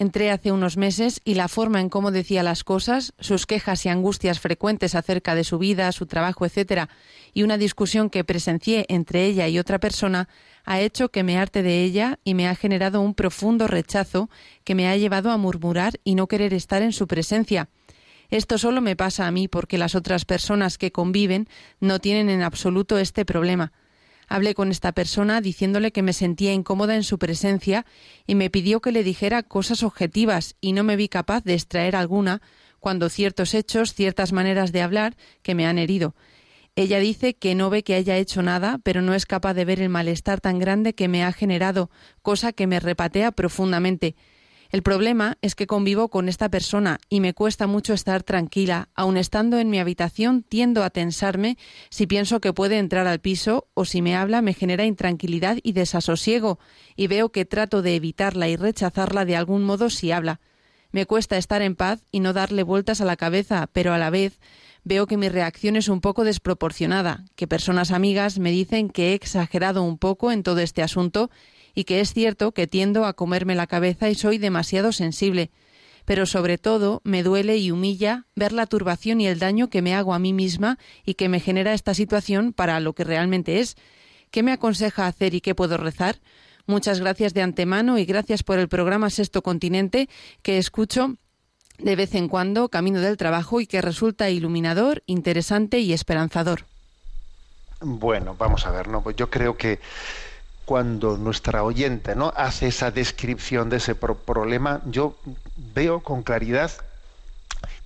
Entré 0.00 0.30
hace 0.30 0.52
unos 0.52 0.76
meses 0.76 1.20
y 1.24 1.34
la 1.34 1.48
forma 1.48 1.80
en 1.80 1.88
cómo 1.88 2.12
decía 2.12 2.44
las 2.44 2.62
cosas, 2.62 3.14
sus 3.18 3.46
quejas 3.46 3.84
y 3.84 3.88
angustias 3.88 4.38
frecuentes 4.38 4.94
acerca 4.94 5.34
de 5.34 5.42
su 5.42 5.58
vida, 5.58 5.90
su 5.90 6.06
trabajo, 6.06 6.46
etcétera, 6.46 6.88
y 7.34 7.42
una 7.42 7.58
discusión 7.58 8.08
que 8.08 8.22
presencié 8.22 8.86
entre 8.88 9.24
ella 9.24 9.48
y 9.48 9.58
otra 9.58 9.80
persona, 9.80 10.28
ha 10.64 10.80
hecho 10.80 11.08
que 11.08 11.24
me 11.24 11.36
harte 11.36 11.64
de 11.64 11.82
ella 11.82 12.20
y 12.22 12.34
me 12.34 12.46
ha 12.46 12.54
generado 12.54 13.00
un 13.00 13.14
profundo 13.14 13.66
rechazo 13.66 14.30
que 14.62 14.76
me 14.76 14.86
ha 14.86 14.96
llevado 14.96 15.32
a 15.32 15.36
murmurar 15.36 15.94
y 16.04 16.14
no 16.14 16.28
querer 16.28 16.54
estar 16.54 16.82
en 16.82 16.92
su 16.92 17.08
presencia. 17.08 17.68
Esto 18.30 18.56
solo 18.56 18.80
me 18.80 18.94
pasa 18.94 19.26
a 19.26 19.32
mí 19.32 19.48
porque 19.48 19.78
las 19.78 19.96
otras 19.96 20.24
personas 20.24 20.78
que 20.78 20.92
conviven 20.92 21.48
no 21.80 21.98
tienen 21.98 22.30
en 22.30 22.42
absoluto 22.42 22.98
este 22.98 23.24
problema. 23.24 23.72
Hablé 24.28 24.54
con 24.54 24.70
esta 24.70 24.92
persona 24.92 25.40
diciéndole 25.40 25.90
que 25.90 26.02
me 26.02 26.12
sentía 26.12 26.52
incómoda 26.52 26.94
en 26.94 27.02
su 27.02 27.18
presencia 27.18 27.86
y 28.26 28.34
me 28.34 28.50
pidió 28.50 28.80
que 28.80 28.92
le 28.92 29.02
dijera 29.02 29.42
cosas 29.42 29.82
objetivas 29.82 30.54
y 30.60 30.72
no 30.72 30.84
me 30.84 30.96
vi 30.96 31.08
capaz 31.08 31.42
de 31.44 31.54
extraer 31.54 31.96
alguna 31.96 32.42
cuando 32.78 33.08
ciertos 33.08 33.54
hechos, 33.54 33.94
ciertas 33.94 34.32
maneras 34.32 34.70
de 34.70 34.82
hablar 34.82 35.16
que 35.42 35.54
me 35.54 35.66
han 35.66 35.78
herido. 35.78 36.14
Ella 36.76 37.00
dice 37.00 37.34
que 37.34 37.56
no 37.56 37.70
ve 37.70 37.82
que 37.82 37.94
haya 37.94 38.16
hecho 38.18 38.40
nada, 38.42 38.78
pero 38.84 39.02
no 39.02 39.14
es 39.14 39.26
capaz 39.26 39.54
de 39.54 39.64
ver 39.64 39.80
el 39.80 39.88
malestar 39.88 40.40
tan 40.40 40.60
grande 40.60 40.94
que 40.94 41.08
me 41.08 41.24
ha 41.24 41.32
generado, 41.32 41.90
cosa 42.22 42.52
que 42.52 42.68
me 42.68 42.78
repatea 42.78 43.32
profundamente. 43.32 44.14
El 44.70 44.82
problema 44.82 45.38
es 45.40 45.54
que 45.54 45.66
convivo 45.66 46.08
con 46.08 46.28
esta 46.28 46.50
persona 46.50 47.00
y 47.08 47.20
me 47.20 47.32
cuesta 47.32 47.66
mucho 47.66 47.94
estar 47.94 48.22
tranquila. 48.22 48.90
Aun 48.94 49.16
estando 49.16 49.58
en 49.58 49.70
mi 49.70 49.78
habitación, 49.78 50.42
tiendo 50.42 50.84
a 50.84 50.90
tensarme 50.90 51.56
si 51.88 52.06
pienso 52.06 52.40
que 52.40 52.52
puede 52.52 52.76
entrar 52.76 53.06
al 53.06 53.18
piso 53.18 53.68
o 53.72 53.86
si 53.86 54.02
me 54.02 54.14
habla 54.14 54.42
me 54.42 54.52
genera 54.52 54.84
intranquilidad 54.84 55.56
y 55.62 55.72
desasosiego 55.72 56.58
y 56.96 57.06
veo 57.06 57.30
que 57.30 57.46
trato 57.46 57.80
de 57.80 57.96
evitarla 57.96 58.48
y 58.48 58.56
rechazarla 58.56 59.24
de 59.24 59.36
algún 59.36 59.64
modo 59.64 59.88
si 59.88 60.12
habla. 60.12 60.40
Me 60.90 61.06
cuesta 61.06 61.38
estar 61.38 61.62
en 61.62 61.74
paz 61.74 62.00
y 62.10 62.20
no 62.20 62.34
darle 62.34 62.62
vueltas 62.62 63.00
a 63.00 63.06
la 63.06 63.16
cabeza, 63.16 63.68
pero 63.72 63.94
a 63.94 63.98
la 63.98 64.10
vez 64.10 64.38
veo 64.84 65.06
que 65.06 65.16
mi 65.16 65.30
reacción 65.30 65.76
es 65.76 65.88
un 65.88 66.00
poco 66.02 66.24
desproporcionada, 66.24 67.24
que 67.36 67.46
personas 67.46 67.90
amigas 67.90 68.38
me 68.38 68.50
dicen 68.50 68.90
que 68.90 69.10
he 69.10 69.14
exagerado 69.14 69.82
un 69.82 69.98
poco 69.98 70.30
en 70.30 70.42
todo 70.42 70.60
este 70.60 70.82
asunto 70.82 71.30
y 71.78 71.84
que 71.84 72.00
es 72.00 72.12
cierto 72.12 72.50
que 72.50 72.66
tiendo 72.66 73.04
a 73.04 73.12
comerme 73.12 73.54
la 73.54 73.68
cabeza 73.68 74.10
y 74.10 74.16
soy 74.16 74.38
demasiado 74.38 74.90
sensible, 74.90 75.52
pero 76.06 76.26
sobre 76.26 76.58
todo 76.58 77.00
me 77.04 77.22
duele 77.22 77.56
y 77.58 77.70
humilla 77.70 78.26
ver 78.34 78.50
la 78.50 78.66
turbación 78.66 79.20
y 79.20 79.28
el 79.28 79.38
daño 79.38 79.70
que 79.70 79.80
me 79.80 79.94
hago 79.94 80.12
a 80.12 80.18
mí 80.18 80.32
misma 80.32 80.76
y 81.04 81.14
que 81.14 81.28
me 81.28 81.38
genera 81.38 81.74
esta 81.74 81.94
situación 81.94 82.52
para 82.52 82.80
lo 82.80 82.94
que 82.94 83.04
realmente 83.04 83.60
es. 83.60 83.76
¿Qué 84.32 84.42
me 84.42 84.50
aconseja 84.50 85.06
hacer 85.06 85.34
y 85.34 85.40
qué 85.40 85.54
puedo 85.54 85.76
rezar? 85.76 86.16
Muchas 86.66 86.98
gracias 86.98 87.32
de 87.32 87.42
antemano 87.42 87.96
y 87.96 88.06
gracias 88.06 88.42
por 88.42 88.58
el 88.58 88.68
programa 88.68 89.08
Sexto 89.08 89.42
Continente 89.42 90.08
que 90.42 90.58
escucho 90.58 91.14
de 91.78 91.94
vez 91.94 92.16
en 92.16 92.26
cuando 92.26 92.70
camino 92.70 93.00
del 93.00 93.16
trabajo 93.16 93.60
y 93.60 93.68
que 93.68 93.82
resulta 93.82 94.30
iluminador, 94.30 95.04
interesante 95.06 95.78
y 95.78 95.92
esperanzador. 95.92 96.64
Bueno, 97.80 98.34
vamos 98.36 98.66
a 98.66 98.72
ver, 98.72 98.88
¿no? 98.88 99.00
Pues 99.00 99.14
yo 99.14 99.30
creo 99.30 99.56
que 99.56 99.78
cuando 100.68 101.16
nuestra 101.16 101.64
oyente 101.64 102.14
¿no? 102.14 102.30
hace 102.36 102.66
esa 102.66 102.90
descripción 102.90 103.70
de 103.70 103.78
ese 103.78 103.94
problema, 103.94 104.82
yo 104.84 105.16
veo 105.56 106.00
con 106.00 106.22
claridad 106.22 106.70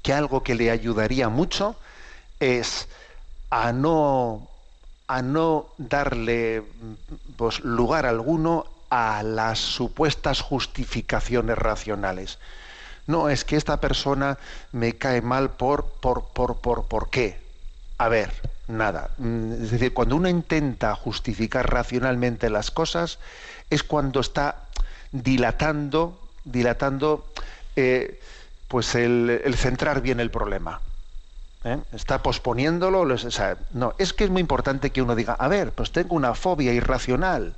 que 0.03 0.13
algo 0.13 0.43
que 0.43 0.57
le 0.57 0.69
ayudaría 0.69 1.29
mucho 1.29 1.77
es 2.41 2.89
a 3.51 3.71
no, 3.71 4.49
a 5.07 5.23
no 5.23 5.69
darle 5.79 6.65
pues, 7.37 7.61
lugar 7.61 8.05
alguno 8.05 8.67
a 8.91 9.23
las 9.23 9.61
supuestas 9.61 10.41
justificaciones 10.41 11.57
racionales. 11.57 12.41
No, 13.07 13.29
es 13.29 13.45
que 13.45 13.55
esta 13.55 13.81
persona 13.81 14.39
me 14.73 14.95
cae 14.95 15.23
mal 15.23 15.51
por, 15.51 15.85
por, 15.85 16.25
por, 16.25 16.57
por, 16.57 16.87
¿por 16.87 17.11
qué? 17.11 17.41
A 17.99 18.09
ver, 18.09 18.33
nada. 18.73 19.11
Mm, 19.19 19.53
es 19.65 19.71
decir, 19.71 19.93
cuando 19.93 20.17
uno 20.17 20.29
intenta 20.29 20.95
justificar 20.95 21.71
racionalmente 21.73 22.51
las 22.51 22.71
cosas, 22.71 23.19
es 23.71 23.83
cuando 23.83 24.21
está 24.21 24.65
dilatando, 25.13 26.19
dilatando, 26.45 27.27
eh, 27.77 28.21
pues 28.69 28.95
el, 28.95 29.55
centrar 29.57 30.01
bien 30.01 30.21
el 30.21 30.31
problema. 30.31 30.81
¿eh? 31.65 31.79
Está 31.93 32.23
posponiéndolo. 32.23 33.07
no, 33.73 33.95
es 33.99 34.13
que 34.13 34.25
es 34.25 34.31
muy 34.31 34.41
importante 34.41 34.91
que 34.91 35.03
uno 35.03 35.15
diga, 35.15 35.35
a 35.35 35.49
ver, 35.49 35.73
pues 35.73 35.93
tengo 35.93 36.17
una 36.17 36.35
fobia 36.35 36.73
irracional. 36.73 37.55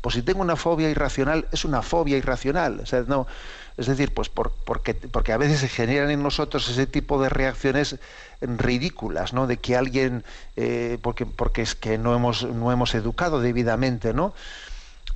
Pues 0.00 0.14
si 0.14 0.22
tengo 0.22 0.40
una 0.40 0.56
fobia 0.56 0.88
irracional, 0.88 1.46
es 1.52 1.64
una 1.66 1.82
fobia 1.82 2.16
irracional. 2.16 2.80
O 2.80 2.86
sea, 2.86 3.04
no, 3.06 3.26
es 3.76 3.86
decir, 3.86 4.12
pues 4.12 4.28
porque, 4.28 4.94
porque 4.94 5.32
a 5.32 5.36
veces 5.36 5.60
se 5.60 5.68
generan 5.68 6.10
en 6.10 6.22
nosotros 6.22 6.68
ese 6.68 6.86
tipo 6.86 7.22
de 7.22 7.28
reacciones 7.28 7.96
ridículas, 8.40 9.32
¿no? 9.32 9.46
De 9.46 9.58
que 9.58 9.76
alguien, 9.76 10.24
eh, 10.56 10.98
porque, 11.02 11.26
porque 11.26 11.62
es 11.62 11.74
que 11.74 11.98
no 11.98 12.14
hemos, 12.14 12.44
no 12.44 12.72
hemos 12.72 12.94
educado 12.94 13.40
debidamente, 13.40 14.14
¿no? 14.14 14.34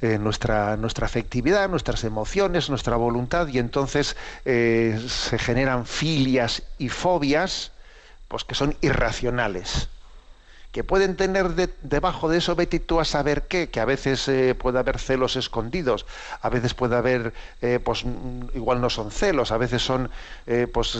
Eh, 0.00 0.18
nuestra, 0.18 0.76
nuestra 0.76 1.06
afectividad, 1.06 1.68
nuestras 1.68 2.04
emociones, 2.04 2.68
nuestra 2.68 2.96
voluntad, 2.96 3.48
y 3.48 3.58
entonces 3.58 4.16
eh, 4.44 5.00
se 5.08 5.38
generan 5.38 5.86
filias 5.86 6.62
y 6.78 6.88
fobias, 6.88 7.72
pues 8.28 8.44
que 8.44 8.54
son 8.54 8.76
irracionales 8.80 9.88
que 10.74 10.82
pueden 10.82 11.14
tener 11.14 11.54
debajo 11.82 12.28
de 12.28 12.38
eso, 12.38 12.56
vete 12.56 12.80
tú 12.80 12.98
a 12.98 13.04
saber 13.04 13.42
qué, 13.42 13.68
que 13.68 13.78
a 13.78 13.84
veces 13.84 14.26
eh, 14.26 14.56
puede 14.56 14.80
haber 14.80 14.98
celos 14.98 15.36
escondidos, 15.36 16.04
a 16.42 16.48
veces 16.48 16.74
puede 16.74 16.96
haber, 16.96 17.32
eh, 17.62 17.78
pues 17.78 18.04
mm, 18.04 18.56
igual 18.56 18.80
no 18.80 18.90
son 18.90 19.12
celos, 19.12 19.52
a 19.52 19.56
veces 19.56 19.82
son, 19.82 20.10
eh, 20.48 20.66
pues 20.66 20.98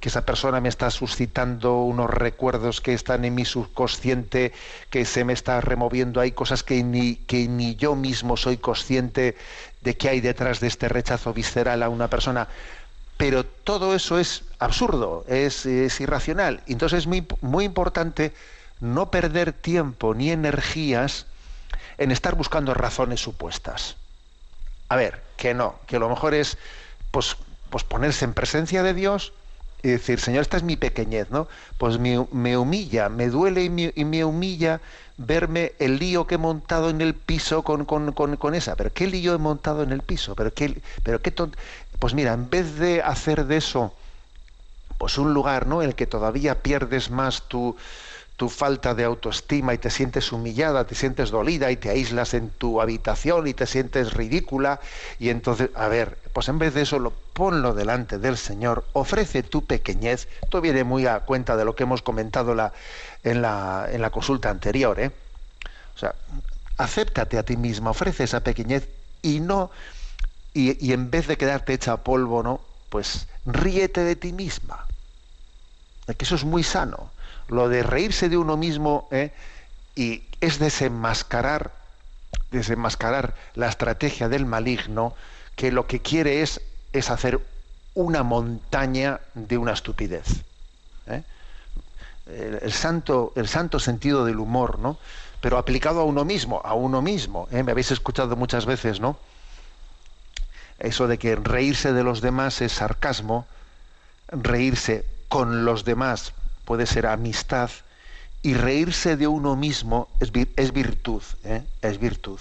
que 0.00 0.08
esa 0.08 0.24
persona 0.24 0.62
me 0.62 0.70
está 0.70 0.90
suscitando 0.90 1.82
unos 1.82 2.08
recuerdos 2.08 2.80
que 2.80 2.94
están 2.94 3.26
en 3.26 3.34
mi 3.34 3.44
subconsciente, 3.44 4.54
que 4.88 5.04
se 5.04 5.22
me 5.26 5.34
está 5.34 5.60
removiendo, 5.60 6.22
hay 6.22 6.32
cosas 6.32 6.62
que 6.62 6.82
ni, 6.82 7.16
que 7.16 7.46
ni 7.46 7.76
yo 7.76 7.94
mismo 7.96 8.38
soy 8.38 8.56
consciente 8.56 9.36
de 9.82 9.98
que 9.98 10.08
hay 10.08 10.22
detrás 10.22 10.60
de 10.60 10.68
este 10.68 10.88
rechazo 10.88 11.34
visceral 11.34 11.82
a 11.82 11.90
una 11.90 12.08
persona 12.08 12.48
pero 13.18 13.44
todo 13.44 13.94
eso 13.94 14.18
es 14.18 14.44
absurdo, 14.58 15.26
es, 15.28 15.66
es 15.66 16.00
irracional. 16.00 16.62
Entonces 16.66 17.00
es 17.00 17.06
muy, 17.06 17.26
muy 17.42 17.66
importante 17.66 18.32
no 18.80 19.10
perder 19.10 19.52
tiempo 19.52 20.14
ni 20.14 20.30
energías 20.30 21.26
en 21.98 22.10
estar 22.10 22.34
buscando 22.34 22.74
razones 22.74 23.20
supuestas. 23.20 23.96
A 24.88 24.96
ver, 24.96 25.22
que 25.36 25.54
no, 25.54 25.78
que 25.86 25.98
lo 25.98 26.08
mejor 26.08 26.34
es 26.34 26.58
pues, 27.10 27.36
pues 27.68 27.84
ponerse 27.84 28.24
en 28.24 28.34
presencia 28.34 28.82
de 28.82 28.94
Dios 28.94 29.32
y 29.82 29.88
decir, 29.88 30.20
Señor, 30.20 30.42
esta 30.42 30.56
es 30.56 30.62
mi 30.62 30.76
pequeñez, 30.76 31.30
¿no? 31.30 31.48
Pues 31.78 31.98
me, 31.98 32.18
humilla, 32.18 33.08
me 33.08 33.28
duele 33.28 33.64
y 33.64 33.70
me, 34.04 34.24
humilla 34.24 34.80
verme 35.16 35.72
el 35.78 35.98
lío 35.98 36.26
que 36.26 36.34
he 36.34 36.38
montado 36.38 36.90
en 36.90 37.00
el 37.00 37.14
piso 37.14 37.62
con, 37.62 37.84
con, 37.84 38.54
esa. 38.54 38.76
Pero 38.76 38.92
¿qué 38.92 39.06
lío 39.06 39.34
he 39.34 39.38
montado 39.38 39.82
en 39.82 39.92
el 39.92 40.02
piso? 40.02 40.34
Pero 40.34 40.52
qué, 40.52 40.82
pero 41.02 41.22
qué 41.22 41.32
Pues 41.98 42.14
mira, 42.14 42.34
en 42.34 42.50
vez 42.50 42.76
de 42.76 43.02
hacer 43.02 43.46
de 43.46 43.58
eso 43.58 43.94
pues 44.98 45.16
un 45.16 45.32
lugar, 45.32 45.66
¿no? 45.66 45.80
En 45.80 45.88
el 45.88 45.94
que 45.94 46.06
todavía 46.06 46.62
pierdes 46.62 47.10
más 47.10 47.42
tu, 47.48 47.74
tu 48.40 48.48
falta 48.48 48.94
de 48.94 49.04
autoestima 49.04 49.74
y 49.74 49.78
te 49.78 49.90
sientes 49.90 50.32
humillada, 50.32 50.86
te 50.86 50.94
sientes 50.94 51.28
dolida 51.30 51.70
y 51.70 51.76
te 51.76 51.90
aíslas 51.90 52.32
en 52.32 52.48
tu 52.48 52.80
habitación 52.80 53.46
y 53.46 53.52
te 53.52 53.66
sientes 53.66 54.14
ridícula 54.14 54.80
y 55.18 55.28
entonces, 55.28 55.68
a 55.74 55.88
ver, 55.88 56.16
pues 56.32 56.48
en 56.48 56.58
vez 56.58 56.72
de 56.72 56.80
eso, 56.80 56.98
lo, 56.98 57.10
ponlo 57.34 57.74
delante 57.74 58.16
del 58.18 58.38
Señor, 58.38 58.88
ofrece 58.94 59.42
tu 59.42 59.66
pequeñez, 59.66 60.26
esto 60.44 60.62
viene 60.62 60.84
muy 60.84 61.04
a 61.06 61.20
cuenta 61.20 61.54
de 61.54 61.66
lo 61.66 61.74
que 61.76 61.82
hemos 61.82 62.00
comentado 62.00 62.54
la, 62.54 62.72
en, 63.22 63.42
la, 63.42 63.86
en 63.92 64.00
la 64.00 64.08
consulta 64.08 64.48
anterior, 64.48 64.98
¿eh? 64.98 65.12
O 65.94 65.98
sea, 65.98 66.14
acéptate 66.78 67.36
a 67.38 67.44
ti 67.44 67.58
misma, 67.58 67.90
ofrece 67.90 68.24
esa 68.24 68.40
pequeñez 68.42 68.88
y 69.20 69.40
no, 69.40 69.70
y, 70.54 70.84
y 70.86 70.92
en 70.94 71.10
vez 71.10 71.26
de 71.28 71.38
quedarte 71.38 71.74
hecha 71.74 72.04
polvo, 72.04 72.42
¿no? 72.42 72.62
Pues 72.90 73.28
ríete 73.44 74.02
de 74.04 74.16
ti 74.16 74.32
misma. 74.32 74.86
Que 76.06 76.24
eso 76.24 76.34
es 76.34 76.44
muy 76.44 76.62
sano 76.64 77.12
lo 77.50 77.68
de 77.68 77.82
reírse 77.82 78.28
de 78.28 78.36
uno 78.36 78.56
mismo 78.56 79.08
¿eh? 79.10 79.32
y 79.94 80.22
es 80.40 80.58
desenmascarar, 80.58 81.72
desenmascarar 82.50 83.34
la 83.54 83.68
estrategia 83.68 84.28
del 84.28 84.46
maligno 84.46 85.14
que 85.56 85.72
lo 85.72 85.86
que 85.86 86.00
quiere 86.00 86.42
es, 86.42 86.60
es 86.92 87.10
hacer 87.10 87.40
una 87.94 88.22
montaña 88.22 89.20
de 89.34 89.58
una 89.58 89.72
estupidez. 89.72 90.26
¿eh? 91.08 91.22
El, 92.26 92.72
santo, 92.72 93.32
el 93.34 93.48
santo 93.48 93.80
sentido 93.80 94.24
del 94.24 94.38
humor, 94.38 94.78
¿no? 94.78 94.98
Pero 95.40 95.58
aplicado 95.58 96.00
a 96.00 96.04
uno 96.04 96.24
mismo, 96.24 96.60
a 96.64 96.74
uno 96.74 97.02
mismo. 97.02 97.48
¿eh? 97.50 97.62
Me 97.64 97.72
habéis 97.72 97.90
escuchado 97.90 98.36
muchas 98.36 98.64
veces, 98.64 99.00
¿no? 99.00 99.18
Eso 100.78 101.08
de 101.08 101.18
que 101.18 101.34
reírse 101.34 101.92
de 101.92 102.04
los 102.04 102.20
demás 102.20 102.60
es 102.60 102.72
sarcasmo, 102.72 103.46
reírse 104.28 105.04
con 105.28 105.64
los 105.64 105.84
demás 105.84 106.32
puede 106.70 106.86
ser 106.86 107.08
amistad, 107.08 107.68
y 108.42 108.54
reírse 108.54 109.16
de 109.16 109.26
uno 109.26 109.56
mismo 109.56 110.06
es, 110.20 110.30
es 110.54 110.72
virtud, 110.72 111.20
¿eh? 111.42 111.64
es 111.82 111.98
virtud. 111.98 112.38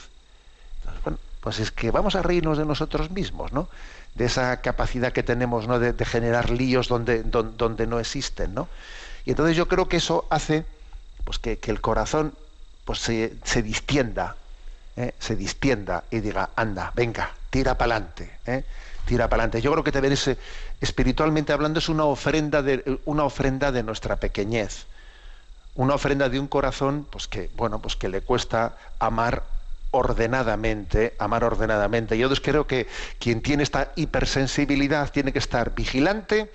bueno, 1.03 1.17
pues 1.41 1.57
es 1.57 1.71
que 1.71 1.89
vamos 1.89 2.13
a 2.13 2.21
reírnos 2.21 2.59
de 2.59 2.63
nosotros 2.63 3.09
mismos, 3.09 3.53
¿no? 3.53 3.69
De 4.13 4.25
esa 4.25 4.61
capacidad 4.61 5.13
que 5.13 5.23
tenemos, 5.23 5.67
¿no? 5.67 5.79
De, 5.79 6.05
generar 6.05 6.51
líos 6.51 6.87
donde, 6.89 7.23
donde, 7.23 7.87
no 7.87 7.99
existen, 7.99 8.53
¿no? 8.53 8.67
Y 9.25 9.31
entonces 9.31 9.57
yo 9.57 9.67
creo 9.67 9.89
que 9.89 9.97
eso 9.97 10.27
hace, 10.29 10.63
pues 11.23 11.39
que, 11.39 11.59
el 11.63 11.81
corazón, 11.81 12.35
pues 12.85 12.99
se, 12.99 13.33
se 13.43 13.63
distienda, 13.63 14.35
¿eh? 14.95 15.15
se 15.17 15.35
distienda 15.35 16.03
y 16.11 16.19
diga, 16.19 16.51
anda, 16.55 16.91
venga, 16.93 17.31
tira 17.49 17.79
para 17.79 17.95
adelante, 17.95 18.29
¿eh? 18.45 18.63
Tira 19.09 19.27
para 19.27 19.43
adelante. 19.43 19.61
Yo 19.61 19.71
creo 19.71 19.83
que 19.83 19.91
también 19.91 20.13
es, 20.13 20.29
espiritualmente 20.79 21.51
hablando, 21.51 21.79
es 21.79 21.89
una 21.89 22.05
ofrenda 22.05 22.61
de, 22.61 22.99
una 23.05 23.23
ofrenda 23.23 23.71
de 23.71 23.81
nuestra 23.81 24.17
pequeñez. 24.17 24.85
Una 25.73 25.95
ofrenda 25.95 26.29
de 26.29 26.39
un 26.39 26.47
corazón, 26.47 27.07
pues 27.09 27.27
que, 27.27 27.49
bueno, 27.55 27.79
pues 27.81 27.95
que 27.95 28.07
le 28.07 28.21
cuesta 28.21 28.77
amar 28.99 29.43
ordenadamente, 29.91 31.15
amar 31.17 31.43
ordenadamente. 31.43 32.19
Yo 32.19 32.29
creo 32.35 32.67
que 32.67 32.87
quien 33.19 33.41
tiene 33.41 33.63
esta 33.63 33.91
hipersensibilidad 33.95 35.11
tiene 35.11 35.33
que 35.33 35.39
estar 35.39 35.73
vigilante 35.73 36.51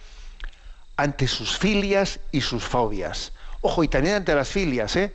ante 0.96 1.26
sus 1.26 1.58
filias 1.58 2.20
y 2.30 2.40
sus 2.40 2.62
fobias. 2.62 3.32
Ojo, 3.62 3.82
y 3.82 3.88
también 3.88 4.14
ante 4.14 4.32
las 4.34 4.48
filias, 4.48 4.94
¿eh? 4.94 5.12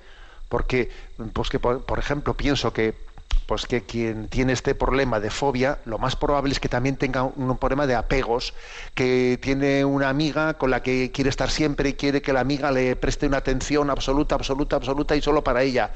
Porque, 0.49 0.91
pues 1.31 1.49
que 1.49 1.59
por, 1.59 1.99
ejemplo, 1.99 2.33
pienso 2.35 2.73
que 2.73 2.95
pues 3.49 3.65
que 3.65 3.83
quien 3.83 4.27
tiene 4.27 4.53
este 4.53 4.75
problema 4.75 5.19
de 5.19 5.31
fobia, 5.31 5.79
lo 5.85 5.97
más 5.97 6.15
probable 6.15 6.51
es 6.51 6.59
que 6.59 6.69
también 6.69 6.97
tenga 6.97 7.23
un 7.23 7.57
problema 7.57 7.87
de 7.87 7.95
apegos, 7.95 8.53
que 8.93 9.39
tiene 9.41 9.83
una 9.85 10.09
amiga 10.09 10.53
con 10.53 10.69
la 10.69 10.83
que 10.83 11.11
quiere 11.11 11.31
estar 11.31 11.49
siempre 11.49 11.89
y 11.89 11.93
quiere 11.93 12.21
que 12.21 12.31
la 12.31 12.41
amiga 12.41 12.71
le 12.71 12.95
preste 12.95 13.25
una 13.25 13.37
atención 13.37 13.89
absoluta, 13.89 14.35
absoluta, 14.35 14.75
absoluta 14.75 15.15
y 15.15 15.21
solo 15.23 15.43
para 15.43 15.63
ella. 15.63 15.89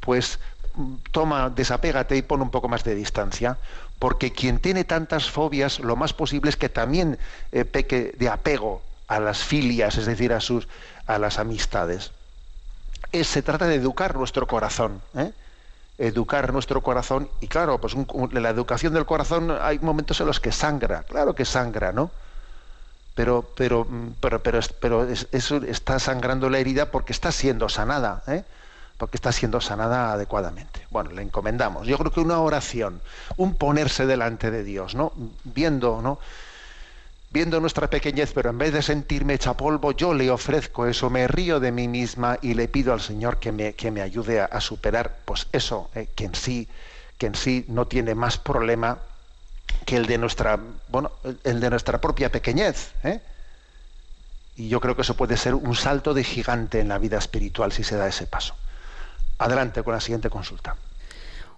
Pues 0.00 0.38
mm, 0.74 0.94
toma, 1.10 1.48
desapégate 1.48 2.14
y 2.14 2.20
pon 2.20 2.42
un 2.42 2.50
poco 2.50 2.68
más 2.68 2.84
de 2.84 2.94
distancia, 2.94 3.56
porque 3.98 4.32
quien 4.32 4.58
tiene 4.58 4.84
tantas 4.84 5.30
fobias, 5.30 5.80
lo 5.80 5.96
más 5.96 6.12
posible 6.12 6.50
es 6.50 6.56
que 6.56 6.68
también 6.68 7.18
eh, 7.52 7.64
peque 7.64 8.12
de 8.18 8.28
apego 8.28 8.82
a 9.06 9.18
las 9.18 9.42
filias, 9.42 9.96
es 9.96 10.04
decir, 10.04 10.34
a 10.34 10.40
sus 10.40 10.68
a 11.06 11.18
las 11.18 11.38
amistades. 11.38 12.12
Es, 13.12 13.28
se 13.28 13.40
trata 13.40 13.66
de 13.66 13.76
educar 13.76 14.14
nuestro 14.14 14.46
corazón. 14.46 15.00
¿eh? 15.16 15.32
Educar 15.98 16.52
nuestro 16.52 16.80
corazón 16.80 17.28
y 17.40 17.48
claro, 17.48 17.80
pues 17.80 17.94
la 18.32 18.50
educación 18.50 18.94
del 18.94 19.04
corazón 19.04 19.50
hay 19.60 19.78
momentos 19.80 20.20
en 20.20 20.26
los 20.26 20.40
que 20.40 20.52
sangra, 20.52 21.02
claro 21.02 21.34
que 21.34 21.44
sangra, 21.44 21.92
¿no? 21.92 22.10
Pero, 23.14 23.44
pero, 23.56 23.86
pero, 24.20 24.40
pero, 24.40 24.60
pero 24.80 25.08
eso 25.32 25.56
está 25.56 25.98
sangrando 25.98 26.48
la 26.48 26.60
herida 26.60 26.92
porque 26.92 27.12
está 27.12 27.32
siendo 27.32 27.68
sanada, 27.68 28.22
¿eh? 28.28 28.44
porque 28.96 29.16
está 29.16 29.32
siendo 29.32 29.60
sanada 29.60 30.12
adecuadamente. 30.12 30.86
Bueno, 30.90 31.10
le 31.10 31.22
encomendamos. 31.22 31.88
Yo 31.88 31.98
creo 31.98 32.12
que 32.12 32.20
una 32.20 32.38
oración, 32.38 33.00
un 33.36 33.54
ponerse 33.54 34.06
delante 34.06 34.52
de 34.52 34.62
Dios, 34.62 34.94
¿no? 34.94 35.12
Viendo, 35.42 36.00
¿no? 36.00 36.20
Viendo 37.30 37.60
nuestra 37.60 37.90
pequeñez, 37.90 38.32
pero 38.34 38.50
en 38.50 38.58
vez 38.58 38.72
de 38.72 38.82
sentirme 38.82 39.34
hecha 39.34 39.54
polvo, 39.54 39.92
yo 39.92 40.14
le 40.14 40.30
ofrezco 40.30 40.86
eso, 40.86 41.10
me 41.10 41.28
río 41.28 41.60
de 41.60 41.72
mí 41.72 41.88
misma 41.88 42.38
y 42.40 42.54
le 42.54 42.68
pido 42.68 42.92
al 42.92 43.00
Señor 43.00 43.38
que 43.38 43.52
me, 43.52 43.74
que 43.74 43.90
me 43.90 44.00
ayude 44.00 44.40
a, 44.40 44.60
superar, 44.60 45.18
pues 45.24 45.46
eso, 45.52 45.90
eh, 45.94 46.08
que 46.14 46.24
en 46.24 46.34
sí, 46.34 46.68
que 47.18 47.26
en 47.26 47.34
sí 47.34 47.64
no 47.68 47.86
tiene 47.86 48.14
más 48.14 48.38
problema 48.38 48.98
que 49.84 49.96
el 49.96 50.06
de 50.06 50.18
nuestra, 50.18 50.58
bueno, 50.88 51.12
el 51.44 51.60
de 51.60 51.70
nuestra 51.70 52.00
propia 52.00 52.30
pequeñez. 52.30 52.92
¿eh? 53.04 53.20
Y 54.56 54.68
yo 54.68 54.80
creo 54.80 54.96
que 54.96 55.02
eso 55.02 55.14
puede 55.14 55.36
ser 55.36 55.54
un 55.54 55.76
salto 55.76 56.14
de 56.14 56.24
gigante 56.24 56.80
en 56.80 56.88
la 56.88 56.98
vida 56.98 57.18
espiritual 57.18 57.72
si 57.72 57.84
se 57.84 57.96
da 57.96 58.08
ese 58.08 58.26
paso. 58.26 58.54
Adelante 59.38 59.82
con 59.82 59.94
la 59.94 60.00
siguiente 60.00 60.30
consulta. 60.30 60.76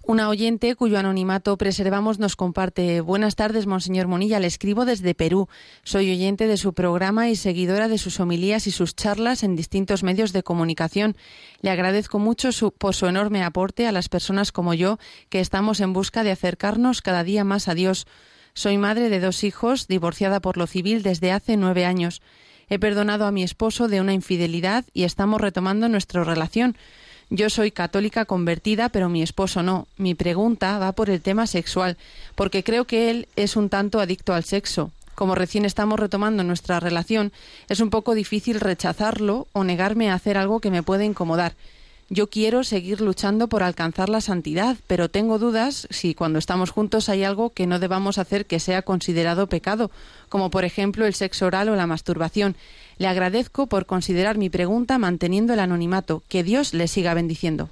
Una 0.03 0.31
oyente 0.31 0.75
cuyo 0.77 0.99
anonimato 0.99 1.57
preservamos 1.59 2.19
nos 2.19 2.35
comparte. 2.35 3.03
Buenas 3.03 3.37
tardes, 3.37 3.67
Monseñor 3.67 4.09
Monilla. 4.09 4.41
Le 4.41 4.47
escribo 4.47 4.87
desde 4.87 5.15
Perú. 5.15 5.49
Soy 5.85 6.11
oyente 6.11 6.47
de 6.47 6.57
su 6.57 6.73
programa 6.73 7.29
y 7.29 7.37
seguidora 7.37 7.87
de 7.87 7.99
sus 7.99 8.19
homilías 8.19 8.67
y 8.67 8.71
sus 8.71 8.97
charlas 8.97 9.43
en 9.43 9.57
distintos 9.57 10.03
medios 10.03 10.33
de 10.33 10.43
comunicación. 10.43 11.17
Le 11.61 11.71
agradezco 11.71 12.19
mucho 12.19 12.51
por 12.73 12.95
su 12.95 13.07
enorme 13.07 13.45
aporte 13.45 13.87
a 13.87 13.93
las 13.93 14.09
personas 14.09 14.53
como 14.53 14.73
yo 14.73 14.99
que 15.29 15.41
estamos 15.41 15.81
en 15.81 15.93
busca 15.93 16.25
de 16.25 16.31
acercarnos 16.31 17.03
cada 17.03 17.23
día 17.23 17.45
más 17.45 17.69
a 17.69 17.75
Dios. 17.75 18.07
Soy 18.55 18.79
madre 18.79 19.11
de 19.11 19.21
dos 19.21 19.45
hijos, 19.45 19.87
divorciada 19.87 20.41
por 20.41 20.57
lo 20.57 20.67
civil 20.67 21.03
desde 21.03 21.31
hace 21.31 21.59
nueve 21.59 21.85
años. 21.85 22.23
He 22.71 22.79
perdonado 22.79 23.27
a 23.27 23.33
mi 23.33 23.43
esposo 23.43 23.87
de 23.87 24.01
una 24.01 24.15
infidelidad 24.15 24.85
y 24.95 25.03
estamos 25.03 25.41
retomando 25.41 25.89
nuestra 25.89 26.25
relación. 26.25 26.77
Yo 27.33 27.49
soy 27.49 27.71
católica 27.71 28.25
convertida, 28.25 28.89
pero 28.89 29.09
mi 29.09 29.23
esposo 29.23 29.63
no. 29.63 29.87
Mi 29.97 30.17
pregunta 30.17 30.81
va 30.81 30.91
por 30.91 31.11
el 31.11 31.21
tema 31.21 31.47
sexual, 31.47 31.97
porque 32.35 32.65
creo 32.65 32.87
que 32.87 33.09
él 33.09 33.29
es 33.37 33.55
un 33.55 33.69
tanto 33.69 34.01
adicto 34.01 34.35
al 34.35 34.43
sexo. 34.43 34.91
Como 35.15 35.37
recién 35.37 35.65
estamos 35.65 36.01
retomando 36.01 36.43
nuestra 36.43 36.81
relación, 36.81 37.31
es 37.69 37.79
un 37.79 37.91
poco 37.91 38.17
difícil 38.17 38.59
rechazarlo 38.59 39.47
o 39.53 39.63
negarme 39.63 40.11
a 40.11 40.15
hacer 40.15 40.37
algo 40.37 40.59
que 40.59 40.73
me 40.73 40.83
puede 40.83 41.05
incomodar. 41.05 41.55
Yo 42.13 42.29
quiero 42.29 42.65
seguir 42.65 43.01
luchando 43.01 43.47
por 43.47 43.63
alcanzar 43.63 44.09
la 44.09 44.21
santidad, 44.21 44.77
pero 44.89 45.09
tengo 45.09 45.39
dudas 45.39 45.87
si 45.91 46.17
cuando 46.17 46.41
estamos 46.41 46.71
juntos 46.71 47.09
hay 47.09 47.23
algo 47.23 47.51
que 47.51 47.69
no 47.69 47.79
debamos 47.79 48.19
hacer 48.19 48.47
que 48.47 48.59
sea 48.59 48.83
considerado 48.83 49.47
pecado, 49.47 49.93
como 50.29 50.51
por 50.51 50.65
ejemplo 50.65 51.07
el 51.07 51.15
sexo 51.15 51.47
oral 51.47 51.69
o 51.69 51.77
la 51.77 51.87
masturbación. 51.87 52.57
Le 52.99 53.07
agradezco 53.07 53.69
por 53.69 53.87
considerar 53.87 54.39
mi 54.39 54.51
pregunta 54.51 54.99
manteniendo 54.99 55.53
el 55.53 55.61
anonimato. 55.61 56.25
Que 56.29 56.43
Dios 56.43 56.75
le 56.75 56.89
siga 56.89 57.15
bendiciendo. 57.15 57.69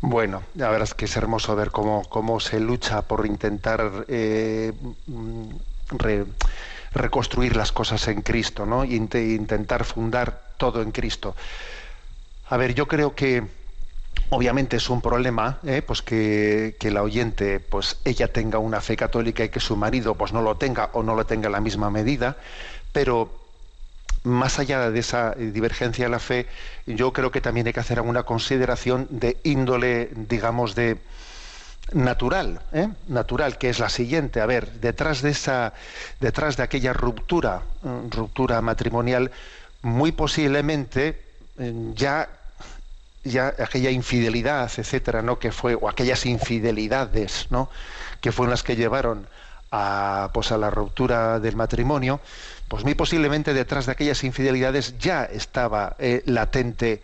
Bueno, 0.00 0.42
la 0.54 0.70
verdad 0.70 0.88
es 0.88 0.94
que 0.94 1.04
es 1.04 1.14
hermoso 1.14 1.54
ver 1.54 1.70
cómo, 1.70 2.04
cómo 2.08 2.40
se 2.40 2.60
lucha 2.60 3.02
por 3.02 3.26
intentar 3.26 4.06
eh, 4.08 4.72
reconstruir 6.94 7.56
las 7.56 7.72
cosas 7.72 8.08
en 8.08 8.22
Cristo, 8.22 8.64
¿no? 8.64 8.86
Intentar 8.86 9.84
fundar 9.84 10.48
todo 10.56 10.80
en 10.80 10.92
Cristo. 10.92 11.36
A 12.50 12.56
ver, 12.56 12.74
yo 12.74 12.88
creo 12.88 13.14
que 13.14 13.46
obviamente 14.30 14.76
es 14.76 14.88
un 14.88 15.02
problema, 15.02 15.58
¿eh? 15.64 15.82
pues 15.82 16.00
que, 16.00 16.76
la 16.80 17.02
oyente, 17.02 17.60
pues 17.60 17.98
ella 18.04 18.32
tenga 18.32 18.58
una 18.58 18.80
fe 18.80 18.96
católica 18.96 19.44
y 19.44 19.50
que 19.50 19.60
su 19.60 19.76
marido, 19.76 20.14
pues 20.14 20.32
no 20.32 20.40
lo 20.40 20.56
tenga 20.56 20.88
o 20.94 21.02
no 21.02 21.14
lo 21.14 21.26
tenga 21.26 21.46
en 21.46 21.52
la 21.52 21.60
misma 21.60 21.90
medida, 21.90 22.38
pero 22.90 23.36
más 24.22 24.58
allá 24.58 24.90
de 24.90 24.98
esa 24.98 25.32
divergencia 25.32 26.06
de 26.06 26.10
la 26.10 26.18
fe, 26.18 26.46
yo 26.86 27.12
creo 27.12 27.30
que 27.30 27.42
también 27.42 27.66
hay 27.66 27.74
que 27.74 27.80
hacer 27.80 27.98
alguna 27.98 28.22
consideración 28.22 29.06
de 29.10 29.40
índole, 29.44 30.10
digamos, 30.14 30.74
de 30.74 30.98
natural, 31.92 32.62
¿eh? 32.72 32.88
natural, 33.08 33.58
que 33.58 33.68
es 33.68 33.78
la 33.78 33.90
siguiente. 33.90 34.40
A 34.40 34.46
ver, 34.46 34.80
detrás 34.80 35.20
de 35.20 35.30
esa, 35.30 35.74
detrás 36.18 36.56
de 36.56 36.62
aquella 36.62 36.94
ruptura, 36.94 37.62
mm, 37.82 38.10
ruptura 38.10 38.60
matrimonial, 38.62 39.30
muy 39.82 40.12
posiblemente 40.12 41.22
mm, 41.56 41.92
ya 41.92 42.37
ya 43.28 43.54
aquella 43.58 43.90
infidelidad, 43.90 44.70
etcétera, 44.76 45.22
¿no? 45.22 45.38
que 45.38 45.52
fue, 45.52 45.74
o 45.74 45.88
aquellas 45.88 46.26
infidelidades, 46.26 47.46
¿no? 47.50 47.70
que 48.20 48.32
fueron 48.32 48.50
las 48.50 48.62
que 48.62 48.76
llevaron 48.76 49.26
a, 49.70 50.30
pues, 50.32 50.52
a 50.52 50.58
la 50.58 50.70
ruptura 50.70 51.40
del 51.40 51.56
matrimonio, 51.56 52.20
pues 52.68 52.84
muy 52.84 52.94
posiblemente 52.94 53.54
detrás 53.54 53.86
de 53.86 53.92
aquellas 53.92 54.24
infidelidades 54.24 54.98
ya 54.98 55.24
estaba 55.24 55.96
eh, 55.98 56.22
latente 56.26 57.02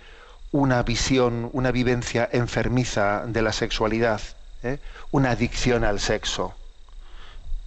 una 0.52 0.82
visión, 0.82 1.50
una 1.52 1.72
vivencia 1.72 2.28
enfermiza 2.32 3.24
de 3.26 3.42
la 3.42 3.52
sexualidad, 3.52 4.20
¿eh? 4.62 4.78
una 5.10 5.30
adicción 5.30 5.84
al 5.84 6.00
sexo. 6.00 6.54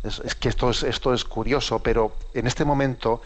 Es, 0.03 0.35
que 0.35 0.47
esto 0.47 0.69
es, 0.69 0.83
esto 0.83 1.13
es 1.13 1.25
curioso, 1.25 1.79
pero 1.79 2.15
en 2.33 2.47
este 2.47 2.63
momento, 2.63 3.21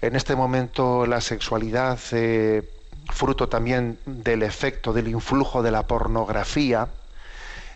en 0.00 0.16
este 0.16 0.34
momento 0.34 1.04
la 1.04 1.20
sexualidad, 1.20 1.98
eh, 2.12 2.62
fruto 3.12 3.48
también 3.48 3.98
del 4.06 4.42
efecto, 4.42 4.92
del 4.92 5.08
influjo 5.08 5.62
de 5.62 5.70
la 5.70 5.86
pornografía, 5.86 6.88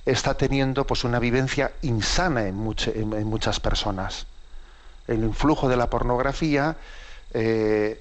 está 0.06 0.34
teniendo 0.34 0.86
pues 0.86 1.04
una 1.04 1.18
vivencia 1.18 1.72
insana 1.82 2.46
en 2.46 2.54
muchas 2.54 3.60
personas. 3.60 4.26
El 5.06 5.22
influjo 5.24 5.68
de 5.68 5.76
la 5.76 5.88
pornografía, 5.90 6.76
eh, 7.32 8.00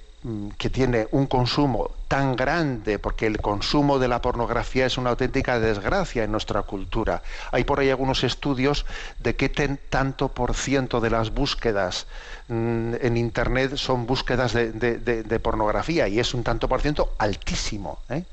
que 0.58 0.70
tiene 0.70 1.08
un 1.12 1.28
consumo 1.28 1.92
tan 2.08 2.36
grande, 2.36 2.98
porque 2.98 3.28
el 3.28 3.42
consumo 3.42 4.00
de 4.00 4.08
la 4.08 4.22
pornografía 4.22 4.86
es 4.86 4.98
una 4.98 5.10
auténtica 5.10 5.60
desgracia 5.60 6.24
en 6.24 6.32
nuestra 6.32 6.62
cultura. 6.62 7.22
Hay 7.52 7.66
por 7.66 7.80
ahí 7.80 7.90
algunos 7.90 8.24
estudios 8.24 8.86
de 9.20 9.36
qué 9.36 9.50
tanto 9.50 10.30
por 10.30 10.54
ciento 10.54 11.02
de 11.02 11.10
las 11.10 11.32
búsquedas 11.32 12.08
mm, 12.48 12.94
en 13.02 13.18
Internet 13.18 13.76
son 13.76 14.06
búsquedas 14.06 14.54
de, 14.54 15.40
pornografía, 15.44 16.08
y 16.08 16.20
es 16.20 16.34
un 16.34 16.44
tanto 16.44 16.70
por 16.70 16.82
ciento 16.82 17.14
altísimo. 17.18 18.00
¿eh? 18.10 18.24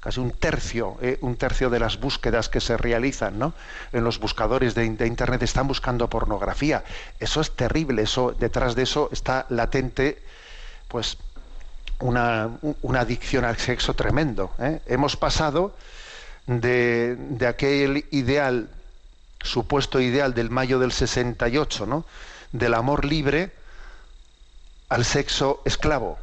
casi 0.00 0.18
un 0.18 0.30
tercio, 0.32 0.96
eh, 1.02 1.18
un 1.20 1.36
tercio 1.36 1.68
de 1.68 1.78
las 1.78 2.00
búsquedas 2.00 2.48
que 2.48 2.60
se 2.60 2.76
realizan 2.76 3.38
¿no? 3.38 3.52
en 3.92 4.02
los 4.02 4.18
buscadores 4.18 4.74
de, 4.74 4.86
internet 4.86 5.42
están 5.42 5.68
buscando 5.68 6.08
pornografía. 6.08 6.84
Eso 7.18 7.40
es 7.40 7.52
terrible, 7.52 8.02
eso, 8.02 8.34
detrás 8.38 8.74
de 8.74 8.82
eso 8.82 9.10
está 9.12 9.46
latente, 9.50 10.22
pues, 10.88 11.18
una, 12.00 12.50
adicción 12.98 13.44
al 13.44 13.56
sexo 13.56 13.94
tremendo. 13.94 14.52
¿eh? 14.58 14.80
Hemos 14.86 15.16
pasado 15.16 15.74
de, 16.46 17.16
de, 17.16 17.46
aquel 17.46 18.06
ideal, 18.10 18.68
supuesto 19.42 20.00
ideal 20.00 20.34
del 20.34 20.50
mayo 20.50 20.78
del 20.78 20.92
68, 20.92 21.86
¿no? 21.86 22.04
del 22.52 22.74
amor 22.74 23.04
libre 23.04 23.52
al 24.88 25.04
sexo 25.04 25.62
esclavo 25.64 26.18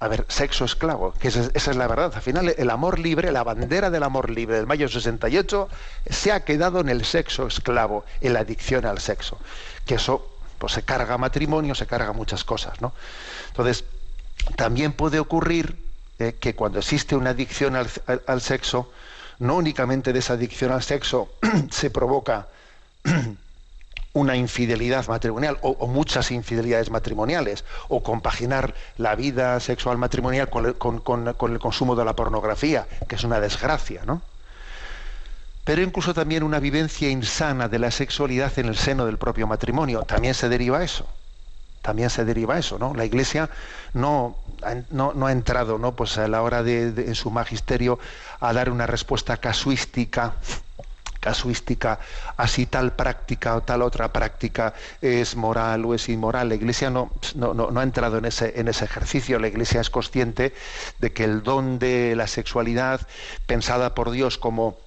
a 0.00 0.08
ver, 0.08 0.24
sexo 0.28 0.64
esclavo, 0.64 1.12
que 1.20 1.28
esa, 1.28 1.50
es 1.54 1.76
la 1.76 1.86
verdad. 1.86 2.10
Al 2.14 2.22
final, 2.22 2.54
el 2.56 2.70
amor 2.70 2.98
libre, 2.98 3.30
la 3.30 3.44
bandera 3.44 3.90
del 3.90 4.02
amor 4.02 4.30
libre 4.30 4.56
del 4.56 4.66
mayo 4.66 4.88
68, 4.88 5.68
se 6.08 6.32
ha 6.32 6.42
quedado 6.42 6.80
en 6.80 6.88
el 6.88 7.04
sexo 7.04 7.46
esclavo, 7.46 8.06
en 8.22 8.32
la 8.32 8.40
adicción 8.40 8.86
al 8.86 8.98
sexo. 8.98 9.36
Que 9.84 9.96
eso 9.96 10.26
pues, 10.58 10.72
se 10.72 10.82
carga 10.82 11.18
matrimonio, 11.18 11.74
se 11.74 11.86
carga 11.86 12.14
muchas 12.14 12.44
cosas. 12.44 12.80
¿no? 12.80 12.94
Entonces, 13.48 13.84
también 14.56 14.92
puede 14.92 15.18
ocurrir 15.18 15.76
eh, 16.18 16.36
que 16.38 16.54
cuando 16.54 16.78
existe 16.78 17.16
una 17.16 17.30
adicción 17.30 17.76
al 17.76 18.40
sexo, 18.40 18.90
no 19.38 19.56
únicamente 19.56 20.12
de 20.12 20.18
esa 20.18 20.34
adicción 20.34 20.72
al 20.72 20.82
sexo 20.82 21.30
se 21.70 21.90
provoca 21.90 22.48
una 24.12 24.36
infidelidad 24.36 25.06
matrimonial 25.08 25.58
o, 25.62 25.86
muchas 25.86 26.30
infidelidades 26.30 26.90
matrimoniales 26.90 27.64
o 27.88 28.02
compaginar 28.02 28.74
la 28.98 29.14
vida 29.14 29.58
sexual 29.60 29.98
matrimonial 29.98 30.48
con 30.48 30.66
el, 30.66 31.58
consumo 31.58 31.96
de 31.96 32.04
la 32.04 32.14
pornografía, 32.14 32.86
que 33.08 33.16
es 33.16 33.24
una 33.24 33.40
desgracia, 33.40 34.02
¿no? 34.04 34.22
pero 35.64 35.82
incluso 35.82 36.14
también 36.14 36.42
una 36.42 36.58
vivencia 36.58 37.08
insana 37.08 37.68
de 37.68 37.78
la 37.78 37.90
sexualidad 37.90 38.58
en 38.58 38.66
el 38.66 38.76
seno 38.76 39.06
del 39.06 39.18
propio 39.18 39.46
matrimonio. 39.46 40.02
También 40.02 40.34
se 40.34 40.48
deriva 40.48 40.82
eso. 40.82 41.06
También 41.82 42.10
se 42.10 42.24
deriva 42.24 42.58
eso, 42.58 42.78
¿no? 42.78 42.94
La 42.94 43.04
Iglesia 43.04 43.48
no, 43.94 44.36
no, 44.90 45.12
no 45.14 45.26
ha 45.26 45.32
entrado, 45.32 45.78
¿no? 45.78 45.96
Pues 45.96 46.18
a 46.18 46.28
la 46.28 46.42
hora 46.42 46.62
de, 46.62 46.88
en 46.88 47.14
su 47.14 47.30
magisterio 47.30 47.98
a 48.40 48.52
dar 48.52 48.70
una 48.70 48.86
respuesta 48.86 49.36
casuística 49.38 50.34
casuística, 51.20 51.98
así 52.38 52.64
tal 52.64 52.92
práctica 52.96 53.54
o 53.56 53.62
tal 53.62 53.82
otra 53.82 54.10
práctica 54.10 54.72
es 55.02 55.36
moral 55.36 55.84
o 55.84 55.94
es 55.94 56.08
inmoral. 56.08 56.48
La 56.48 56.54
Iglesia 56.54 56.88
no, 56.88 57.10
no, 57.34 57.52
no- 57.52 57.70
no 57.70 57.80
ha 57.80 57.82
entrado 57.82 58.16
en 58.18 58.24
ese, 58.24 58.58
en 58.58 58.68
ese 58.68 58.86
ejercicio. 58.86 59.38
La 59.38 59.48
Iglesia 59.48 59.82
es 59.82 59.90
consciente 59.90 60.54
de 60.98 61.12
que 61.12 61.24
el 61.24 61.42
don 61.42 61.78
de 61.78 62.14
la 62.16 62.26
sexualidad, 62.26 63.02
pensada 63.46 63.94
por 63.94 64.10
Dios 64.10 64.38
como 64.38 64.78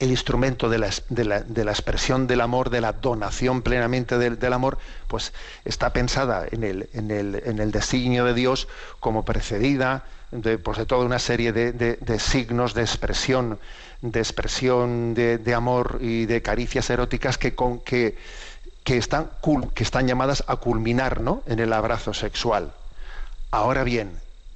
el 0.00 0.10
instrumento 0.10 0.68
de 0.68 0.78
la, 0.78 0.90
de 1.08 1.24
la- 1.24 1.40
de 1.42 1.64
la 1.64 1.70
expresión 1.72 2.26
del 2.26 2.40
amor, 2.40 2.70
de 2.70 2.80
la 2.80 2.92
donación 2.92 3.62
plenamente 3.62 4.18
del, 4.18 4.38
del 4.38 4.52
amor, 4.52 4.78
pues 5.06 5.32
está 5.64 5.92
pensada 5.92 6.46
en 6.50 6.64
el, 6.64 6.88
en 6.94 7.10
el, 7.10 7.42
en 7.44 7.58
el 7.60 7.70
designio 7.70 8.24
de 8.24 8.34
Dios 8.34 8.66
como 8.98 9.24
precedida 9.24 10.04
de, 10.32 10.58
pues, 10.58 10.78
de 10.78 10.86
toda 10.86 11.04
una 11.04 11.18
serie 11.18 11.52
de, 11.52 11.72
de- 11.72 12.18
signos 12.18 12.72
de 12.74 12.82
expresión, 12.82 13.58
de 14.00 14.20
expresión 14.20 15.12
de, 15.14 15.54
amor 15.54 15.98
y 16.00 16.26
de 16.26 16.40
caricias 16.42 16.88
eróticas 16.90 17.36
que, 17.36 17.54
con, 17.54 17.80
que, 17.80 18.16
que, 18.84 18.96
están, 18.96 19.30
que 19.74 19.82
están 19.82 20.06
llamadas 20.06 20.44
a 20.46 20.56
culminar 20.56 21.20
¿no? 21.20 21.42
en 21.46 21.58
el 21.58 21.72
abrazo 21.72 22.14
sexual. 22.14 22.72
Ahora 23.50 23.84
bien, 23.84 24.12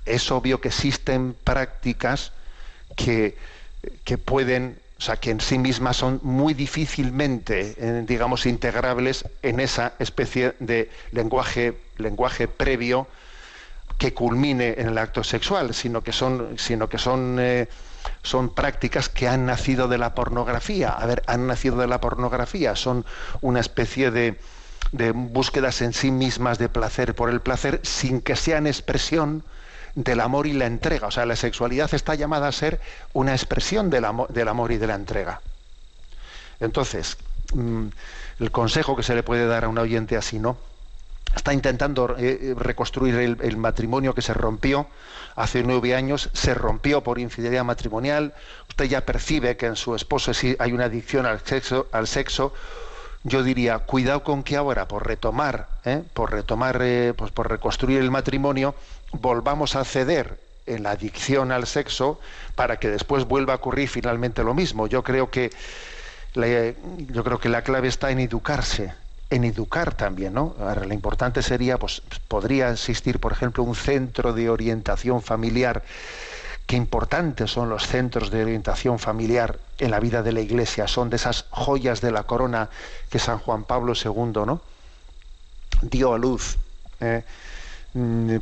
es 0.06 0.30
obvio 0.30 0.60
que 0.60 0.68
existen 0.68 1.34
prácticas 1.44 2.32
que, 2.96 3.36
que 4.04 4.16
pueden, 4.18 4.78
o 5.04 5.06
sea, 5.06 5.16
que 5.18 5.30
en 5.30 5.40
sí 5.42 5.58
mismas 5.58 5.98
son 5.98 6.18
muy 6.22 6.54
difícilmente, 6.54 7.74
eh, 7.76 8.04
digamos, 8.06 8.46
integrables 8.46 9.26
en 9.42 9.60
esa 9.60 9.92
especie 9.98 10.54
de 10.60 10.90
lenguaje, 11.12 11.78
lenguaje 11.98 12.48
previo 12.48 13.06
que 13.98 14.14
culmine 14.14 14.76
en 14.78 14.88
el 14.88 14.96
acto 14.96 15.22
sexual, 15.22 15.74
sino 15.74 16.02
que 16.02 16.12
son, 16.12 16.54
sino 16.56 16.88
que 16.88 16.96
son, 16.96 17.36
eh, 17.38 17.68
son 18.22 18.54
prácticas 18.54 19.10
que 19.10 19.28
han 19.28 19.44
nacido 19.44 19.88
de 19.88 19.98
la 19.98 20.14
pornografía. 20.14 20.88
A 20.88 21.04
ver, 21.04 21.22
han 21.26 21.46
nacido 21.46 21.76
de 21.76 21.86
la 21.86 22.00
pornografía, 22.00 22.74
son 22.74 23.04
una 23.42 23.60
especie 23.60 24.10
de, 24.10 24.40
de 24.92 25.12
búsquedas 25.12 25.82
en 25.82 25.92
sí 25.92 26.12
mismas 26.12 26.56
de 26.56 26.70
placer 26.70 27.14
por 27.14 27.28
el 27.28 27.42
placer 27.42 27.80
sin 27.82 28.22
que 28.22 28.36
sean 28.36 28.66
expresión 28.66 29.44
del 29.94 30.20
amor 30.20 30.46
y 30.46 30.52
la 30.52 30.66
entrega. 30.66 31.08
O 31.08 31.10
sea, 31.10 31.26
la 31.26 31.36
sexualidad 31.36 31.92
está 31.94 32.14
llamada 32.14 32.48
a 32.48 32.52
ser 32.52 32.80
una 33.12 33.32
expresión 33.32 33.90
del 33.90 34.04
amor, 34.04 34.72
y 34.72 34.78
de 34.78 34.86
la 34.86 34.94
entrega. 34.94 35.40
Entonces, 36.60 37.16
mm, 37.52 37.86
el 38.40 38.50
consejo 38.50 38.96
que 38.96 39.02
se 39.02 39.14
le 39.14 39.22
puede 39.22 39.46
dar 39.46 39.64
a 39.64 39.68
un 39.68 39.78
oyente 39.78 40.16
así, 40.16 40.38
¿no? 40.38 40.56
Está 41.34 41.52
intentando 41.52 42.14
eh, 42.16 42.54
reconstruir 42.56 43.16
el, 43.16 43.56
matrimonio 43.56 44.14
que 44.14 44.22
se 44.22 44.34
rompió 44.34 44.86
hace 45.34 45.64
nueve 45.64 45.94
años, 45.96 46.30
se 46.32 46.54
rompió 46.54 47.02
por 47.02 47.18
infidelidad 47.18 47.64
matrimonial, 47.64 48.34
usted 48.68 48.84
ya 48.84 49.00
percibe 49.00 49.56
que 49.56 49.66
en 49.66 49.74
su 49.74 49.96
esposo 49.96 50.30
hay 50.60 50.72
una 50.72 50.84
adicción 50.84 51.26
al 51.26 51.40
sexo, 51.40 51.88
al 51.90 52.06
sexo 52.06 52.52
yo 53.24 53.42
diría, 53.42 53.78
cuidado 53.78 54.22
con 54.22 54.42
que 54.42 54.54
ahora, 54.54 54.86
por 54.86 55.06
retomar, 55.06 55.68
¿eh? 55.84 56.02
por 56.12 56.30
retomar, 56.30 56.78
eh, 56.82 57.14
pues 57.16 57.32
por 57.32 57.48
reconstruir 57.48 58.00
el 58.00 58.10
matrimonio, 58.10 58.74
volvamos 59.20 59.76
a 59.76 59.84
ceder 59.84 60.40
en 60.66 60.82
la 60.82 60.92
adicción 60.92 61.52
al 61.52 61.66
sexo 61.66 62.20
para 62.54 62.78
que 62.78 62.88
después 62.88 63.24
vuelva 63.24 63.54
a 63.54 63.56
ocurrir 63.56 63.88
finalmente 63.88 64.42
lo 64.42 64.54
mismo. 64.54 64.86
Yo 64.86 65.02
creo 65.02 65.30
que 65.30 65.50
la, 66.34 66.46
yo 66.46 67.24
creo 67.24 67.38
que 67.38 67.48
la 67.48 67.62
clave 67.62 67.88
está 67.88 68.10
en 68.10 68.20
educarse, 68.20 68.94
en 69.30 69.44
educar 69.44 69.94
también, 69.94 70.34
¿no? 70.34 70.54
Ahora, 70.58 70.84
lo 70.84 70.94
importante 70.94 71.42
sería, 71.42 71.78
pues, 71.78 72.02
podría 72.28 72.70
existir, 72.70 73.20
por 73.20 73.32
ejemplo, 73.32 73.62
un 73.62 73.74
centro 73.74 74.32
de 74.32 74.48
orientación 74.50 75.22
familiar. 75.22 75.82
Qué 76.66 76.76
importantes 76.76 77.50
son 77.50 77.68
los 77.68 77.86
centros 77.86 78.30
de 78.30 78.42
orientación 78.42 78.98
familiar 78.98 79.58
en 79.78 79.90
la 79.90 80.00
vida 80.00 80.22
de 80.22 80.32
la 80.32 80.40
Iglesia. 80.40 80.88
Son 80.88 81.10
de 81.10 81.16
esas 81.16 81.44
joyas 81.50 82.00
de 82.00 82.10
la 82.10 82.22
corona 82.22 82.70
que 83.10 83.18
San 83.18 83.38
Juan 83.38 83.64
Pablo 83.64 83.92
II, 83.92 84.46
¿no? 84.46 84.62
Dio 85.82 86.14
a 86.14 86.18
luz, 86.18 86.56
eh, 87.00 87.22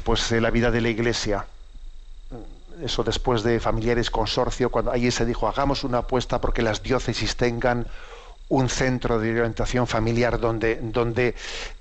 pues, 0.05 0.33
en 0.33 0.43
la 0.43 0.51
vida 0.51 0.71
de 0.71 0.81
la 0.81 0.89
Iglesia 0.89 1.47
eso 2.83 3.05
después 3.05 3.43
de 3.43 3.61
familiares 3.61 4.11
consorcio, 4.11 4.71
cuando 4.71 4.91
allí 4.91 5.11
se 5.11 5.27
dijo 5.27 5.49
hagamos 5.49 5.85
una 5.85 5.99
apuesta 5.99 6.41
porque 6.41 6.63
las 6.63 6.83
diócesis 6.83 7.37
tengan 7.37 7.87
un 8.49 8.69
centro 8.69 9.19
de 9.19 9.31
orientación 9.31 9.87
familiar 9.87 10.39
donde, 10.39 10.79
donde 10.83 11.35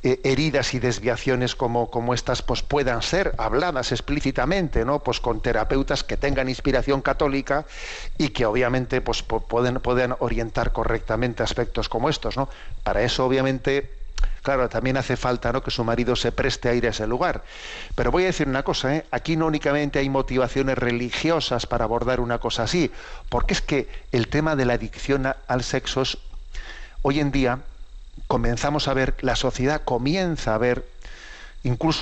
eh, 0.04 0.22
heridas 0.24 0.74
y 0.74 0.80
desviaciones 0.80 1.54
como, 1.54 1.90
como 1.90 2.14
estas 2.14 2.42
pues 2.42 2.62
puedan 2.62 3.02
ser 3.02 3.34
habladas 3.38 3.92
explícitamente, 3.92 4.86
¿no? 4.86 5.00
Pues 5.00 5.20
con 5.20 5.42
terapeutas 5.42 6.06
que 6.06 6.16
tengan 6.16 6.48
inspiración 6.48 7.02
católica 7.02 7.66
y 8.18 8.30
que 8.30 8.46
obviamente 8.46 9.02
pues 9.02 9.22
pueden, 9.22 9.82
puedan 9.82 10.16
orientar 10.20 10.72
correctamente 10.72 11.44
aspectos 11.44 11.90
como 11.90 12.08
estos, 12.08 12.38
¿no? 12.38 12.48
Para 12.84 13.02
eso 13.02 13.26
obviamente 13.26 14.01
Claro, 14.42 14.70
también 14.70 14.98
hace 14.98 15.18
falta 15.18 15.52
¿no? 15.52 15.62
que 15.62 15.72
su 15.72 15.84
marido 15.84 16.16
se 16.16 16.32
preste 16.32 16.70
a 16.70 16.74
ir 16.74 16.88
a 16.88 16.90
ese 16.90 17.06
lugar. 17.06 17.44
Pero 17.96 18.12
voy 18.12 18.24
a 18.24 18.28
decir 18.28 18.48
una 18.48 18.64
cosa, 18.64 18.96
¿eh? 18.96 19.06
aquí 19.12 19.36
no 19.36 19.46
únicamente 19.46 20.00
hay 20.00 20.10
motivaciones 20.10 20.78
religiosas 20.78 21.66
para 21.68 21.86
abordar 21.86 22.20
una 22.20 22.40
cosa 22.40 22.64
así, 22.64 22.92
porque 23.30 23.54
es 23.54 23.62
que 23.62 23.88
el 24.12 24.28
tema 24.28 24.56
de 24.56 24.66
la 24.66 24.74
adicción 24.74 25.32
al 25.48 25.64
sexo 25.64 26.04
hoy 27.04 27.20
en 27.20 27.32
día 27.32 27.60
comenzamos 28.28 28.88
a 28.88 28.94
ver, 28.94 29.16
la 29.22 29.36
sociedad 29.36 29.82
comienza 29.84 30.56
a 30.56 30.58
ver 30.58 30.86
incluso 31.64 32.00